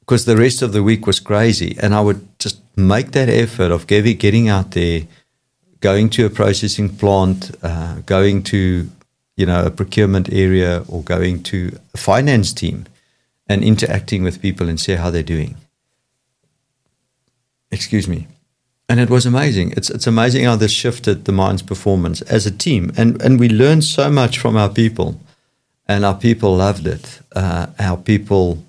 because 0.09 0.25
the 0.25 0.35
rest 0.35 0.63
of 0.63 0.73
the 0.73 0.81
week 0.81 1.05
was 1.05 1.19
crazy. 1.19 1.77
And 1.79 1.93
I 1.93 2.01
would 2.01 2.27
just 2.39 2.59
make 2.75 3.11
that 3.11 3.29
effort 3.29 3.71
of 3.71 3.85
getting, 3.85 4.49
out 4.49 4.71
there, 4.71 5.03
going 5.81 6.09
to 6.09 6.25
a 6.25 6.31
processing 6.31 6.89
plant, 6.89 7.51
uh, 7.61 7.99
going 8.07 8.41
to 8.45 8.89
you 9.37 9.45
know 9.45 9.67
a 9.67 9.69
procurement 9.69 10.33
area, 10.33 10.83
or 10.87 11.03
going 11.03 11.43
to 11.43 11.77
a 11.93 11.97
finance 11.97 12.53
team, 12.53 12.85
and 13.47 13.63
interacting 13.63 14.23
with 14.23 14.41
people 14.41 14.67
and 14.67 14.79
see 14.79 14.95
how 14.95 15.11
they're 15.11 15.21
doing. 15.21 15.57
Excuse 17.69 18.07
me. 18.07 18.25
And 18.89 18.99
it 18.99 19.11
was 19.11 19.27
amazing. 19.27 19.73
It's 19.77 19.91
it's 19.91 20.07
amazing 20.07 20.45
how 20.45 20.55
this 20.55 20.71
shifted 20.71 21.25
the 21.25 21.31
mind's 21.31 21.61
performance 21.61 22.23
as 22.23 22.47
a 22.47 22.57
team, 22.65 22.91
and 22.97 23.21
and 23.21 23.39
we 23.39 23.47
learned 23.47 23.83
so 23.83 24.09
much 24.09 24.39
from 24.39 24.57
our 24.57 24.69
people, 24.69 25.19
and 25.87 26.03
our 26.03 26.15
people 26.15 26.57
loved 26.57 26.87
it. 26.87 27.21
Uh, 27.35 27.67
our 27.77 27.97
people 27.97 28.63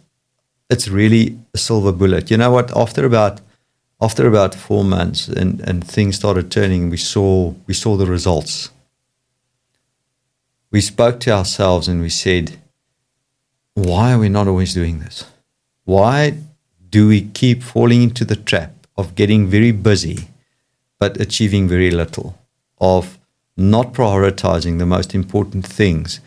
it's 0.71 0.89
really 0.89 1.37
a 1.53 1.59
silver 1.59 1.93
bullet. 1.93 2.31
You 2.31 2.37
know 2.37 2.53
what? 2.53 2.75
After 2.77 3.05
about 3.05 3.41
after 4.03 4.27
about 4.27 4.55
four 4.55 4.83
months 4.83 5.29
and, 5.29 5.61
and 5.61 5.87
things 5.87 6.17
started 6.17 6.51
turning, 6.51 6.89
we 6.89 6.97
saw 6.97 7.55
we 7.67 7.75
saw 7.75 7.97
the 7.97 8.07
results. 8.07 8.71
We 10.71 10.81
spoke 10.81 11.19
to 11.21 11.33
ourselves 11.33 11.89
and 11.89 12.01
we 12.01 12.09
said, 12.09 12.61
why 13.75 14.13
are 14.13 14.19
we 14.21 14.29
not 14.29 14.47
always 14.47 14.73
doing 14.73 15.01
this? 15.01 15.25
Why 15.85 16.39
do 16.89 17.09
we 17.09 17.23
keep 17.23 17.63
falling 17.63 18.03
into 18.03 18.25
the 18.25 18.37
trap 18.37 18.87
of 18.97 19.17
getting 19.17 19.49
very 19.49 19.73
busy 19.73 20.29
but 21.01 21.21
achieving 21.21 21.67
very 21.69 21.91
little? 21.91 22.39
Of 22.79 23.19
not 23.57 23.93
prioritizing 23.93 24.79
the 24.79 24.87
most 24.87 25.15
important 25.15 25.67
things 25.67 26.21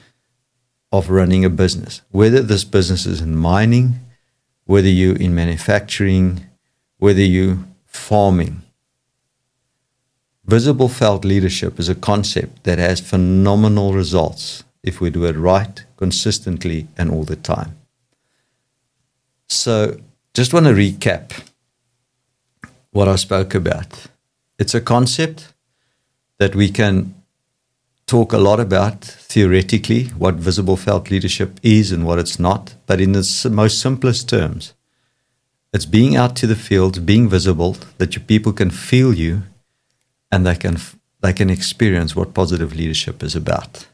of 0.91 1.09
running 1.09 1.43
a 1.45 1.49
business, 1.49 2.01
whether 2.11 2.41
this 2.41 2.65
business 2.65 3.05
is 3.05 3.21
in 3.21 3.35
mining, 3.35 3.99
whether 4.65 4.87
you're 4.87 5.17
in 5.17 5.35
manufacturing, 5.35 6.45
whether 6.97 7.21
you're 7.21 7.59
farming. 7.85 8.61
Visible 10.45 10.89
felt 10.89 11.23
leadership 11.23 11.79
is 11.79 11.89
a 11.89 11.95
concept 11.95 12.63
that 12.63 12.79
has 12.79 12.99
phenomenal 12.99 13.93
results 13.93 14.63
if 14.83 14.99
we 14.99 15.09
do 15.09 15.25
it 15.25 15.37
right, 15.37 15.85
consistently, 15.95 16.87
and 16.97 17.09
all 17.09 17.23
the 17.23 17.37
time. 17.37 17.77
So, 19.47 19.99
just 20.33 20.53
want 20.53 20.65
to 20.65 20.73
recap 20.73 21.31
what 22.91 23.07
I 23.07 23.15
spoke 23.15 23.55
about. 23.55 24.07
It's 24.59 24.75
a 24.75 24.81
concept 24.81 25.53
that 26.39 26.55
we 26.55 26.69
can 26.69 27.15
talk 28.05 28.33
a 28.33 28.37
lot 28.37 28.59
about 28.59 29.03
theoretically, 29.03 30.05
what 30.17 30.35
visible 30.35 30.77
felt 30.77 31.09
leadership 31.09 31.59
is 31.63 31.91
and 31.91 32.05
what 32.05 32.19
it's 32.19 32.39
not, 32.39 32.75
but 32.85 33.01
in 33.01 33.13
the 33.13 33.49
most 33.51 33.79
simplest 33.79 34.29
terms, 34.29 34.73
it's 35.73 35.85
being 35.85 36.15
out 36.15 36.35
to 36.35 36.47
the 36.47 36.55
field, 36.55 37.05
being 37.05 37.27
visible, 37.27 37.77
that 37.97 38.15
your 38.15 38.23
people 38.23 38.53
can 38.53 38.69
feel 38.69 39.13
you 39.13 39.43
and 40.31 40.45
they 40.45 40.55
can, 40.55 40.77
they 41.21 41.33
can 41.33 41.49
experience 41.49 42.15
what 42.15 42.33
positive 42.33 42.75
leadership 42.75 43.23
is 43.23 43.35
about. 43.35 43.87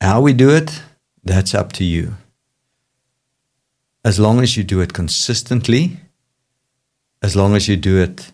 How 0.00 0.20
we 0.20 0.32
do 0.32 0.50
it, 0.50 0.82
that's 1.22 1.54
up 1.54 1.72
to 1.74 1.84
you. 1.84 2.16
As 4.04 4.18
long 4.18 4.40
as 4.40 4.56
you 4.56 4.64
do 4.64 4.80
it 4.80 4.92
consistently, 4.92 6.00
as 7.22 7.36
long 7.36 7.54
as 7.54 7.68
you 7.68 7.76
do 7.76 8.02
it 8.02 8.32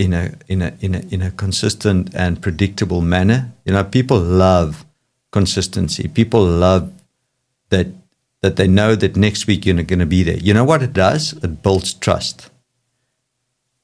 in 0.00 0.14
a 0.14 0.32
in 0.48 0.62
a 0.62 0.72
in 0.80 0.94
a 0.94 1.00
in 1.10 1.20
a 1.20 1.30
consistent 1.30 2.14
and 2.14 2.40
predictable 2.40 3.02
manner. 3.02 3.52
You 3.66 3.74
know, 3.74 3.84
people 3.84 4.18
love 4.18 4.86
consistency. 5.30 6.08
People 6.08 6.42
love 6.42 6.90
that 7.68 7.88
that 8.40 8.56
they 8.56 8.66
know 8.66 8.96
that 8.96 9.16
next 9.16 9.46
week 9.46 9.66
you're 9.66 9.82
going 9.82 9.98
to 9.98 10.06
be 10.06 10.22
there. 10.22 10.38
You 10.38 10.54
know 10.54 10.64
what 10.64 10.82
it 10.82 10.94
does? 10.94 11.34
It 11.44 11.62
builds 11.62 11.92
trust. 11.92 12.50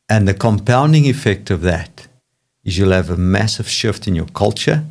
And 0.09 0.27
the 0.27 0.33
compounding 0.33 1.05
effect 1.05 1.51
of 1.51 1.61
that 1.63 2.09
is 2.65 2.79
you'll 2.79 2.93
have 2.93 3.11
a 3.11 3.17
massive 3.17 3.69
shift 3.69 4.09
in 4.09 4.15
your 4.15 4.31
culture, 4.33 4.85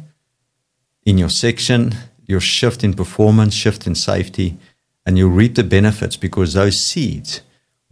in 1.05 1.17
your 1.17 1.29
section, 1.29 1.95
your 2.27 2.41
shift 2.41 2.83
in 2.83 2.93
performance, 2.93 3.55
shift 3.55 3.87
in 3.87 3.95
safety, 3.95 4.57
and 5.05 5.17
you'll 5.17 5.39
reap 5.41 5.55
the 5.55 5.63
benefits 5.63 6.17
because 6.17 6.53
those 6.53 6.79
seeds 6.79 7.41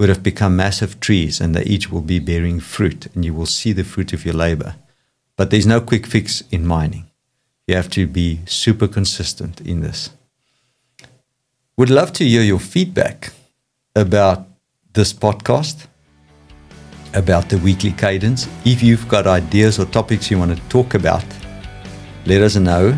would 0.04 0.10
have 0.10 0.22
become 0.22 0.56
massive 0.58 1.00
trees 1.00 1.40
and 1.40 1.56
they 1.56 1.64
each 1.64 1.90
will 1.90 2.02
be 2.02 2.20
bearing 2.20 2.60
fruit 2.60 3.08
and 3.16 3.24
you 3.24 3.34
will 3.34 3.46
see 3.46 3.72
the 3.72 3.86
fruit 3.86 4.12
of 4.12 4.26
your 4.26 4.34
labor. 4.34 4.76
But 5.38 5.50
there's 5.50 5.66
no 5.66 5.80
quick 5.80 6.06
fix 6.06 6.44
in 6.52 6.68
mining. 6.68 7.10
You 7.68 7.78
have 7.78 7.90
to 7.92 8.06
be 8.06 8.42
super 8.46 8.90
consistent 8.90 9.62
in 9.62 9.80
this. 9.80 10.10
Would 11.78 11.90
love 11.90 12.12
to 12.14 12.26
hear 12.26 12.42
your 12.42 12.60
feedback 12.60 13.32
about 13.96 14.46
this 14.92 15.14
podcast, 15.14 15.88
about 17.14 17.48
the 17.48 17.58
weekly 17.60 17.94
cadence. 17.94 18.50
If 18.66 18.84
you've 18.84 19.08
got 19.08 19.26
ideas 19.26 19.80
or 19.80 19.86
topics 19.86 20.30
you 20.30 20.38
want 20.38 20.54
to 20.54 20.62
talk 20.68 20.96
about, 20.96 21.24
let 22.26 22.42
us 22.42 22.58
know. 22.58 22.98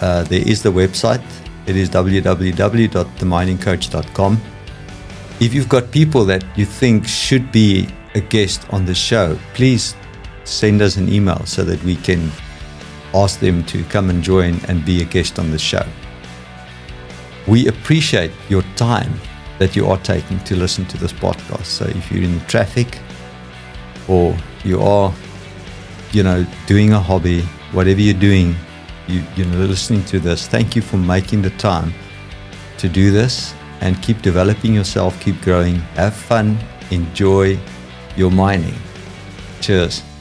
Uh, 0.00 0.24
there 0.24 0.42
is 0.44 0.64
the 0.64 0.72
website. 0.72 1.22
It 1.68 1.76
is 1.76 1.88
www.theminingcoach.com 1.88 4.51
if 5.40 5.54
you've 5.54 5.68
got 5.68 5.90
people 5.90 6.24
that 6.26 6.44
you 6.56 6.64
think 6.64 7.06
should 7.06 7.50
be 7.50 7.88
a 8.14 8.20
guest 8.20 8.66
on 8.72 8.84
the 8.84 8.94
show, 8.94 9.38
please 9.54 9.94
send 10.44 10.82
us 10.82 10.96
an 10.96 11.12
email 11.12 11.44
so 11.46 11.64
that 11.64 11.82
we 11.84 11.96
can 11.96 12.30
ask 13.14 13.40
them 13.40 13.64
to 13.64 13.84
come 13.84 14.10
and 14.10 14.22
join 14.22 14.60
and 14.68 14.84
be 14.84 15.02
a 15.02 15.04
guest 15.04 15.38
on 15.38 15.50
the 15.50 15.58
show. 15.58 15.86
We 17.46 17.68
appreciate 17.68 18.30
your 18.48 18.62
time 18.76 19.12
that 19.58 19.76
you 19.76 19.86
are 19.86 19.98
taking 19.98 20.38
to 20.44 20.56
listen 20.56 20.86
to 20.86 20.98
this 20.98 21.12
podcast. 21.12 21.66
So 21.66 21.86
if 21.86 22.10
you're 22.10 22.24
in 22.24 22.40
traffic 22.46 22.98
or 24.08 24.36
you 24.64 24.80
are, 24.80 25.12
you 26.12 26.22
know, 26.22 26.46
doing 26.66 26.92
a 26.92 27.00
hobby, 27.00 27.42
whatever 27.72 28.00
you're 28.00 28.18
doing, 28.18 28.54
you, 29.08 29.22
you 29.36 29.44
know, 29.46 29.58
listening 29.58 30.04
to 30.06 30.20
this, 30.20 30.46
thank 30.46 30.76
you 30.76 30.82
for 30.82 30.96
making 30.96 31.42
the 31.42 31.50
time 31.50 31.92
to 32.78 32.88
do 32.88 33.10
this 33.10 33.54
and 33.82 34.00
keep 34.00 34.22
developing 34.22 34.72
yourself, 34.74 35.20
keep 35.20 35.40
growing, 35.42 35.76
have 35.98 36.14
fun, 36.14 36.56
enjoy 36.90 37.58
your 38.16 38.30
mining. 38.30 38.74
Cheers. 39.60 40.11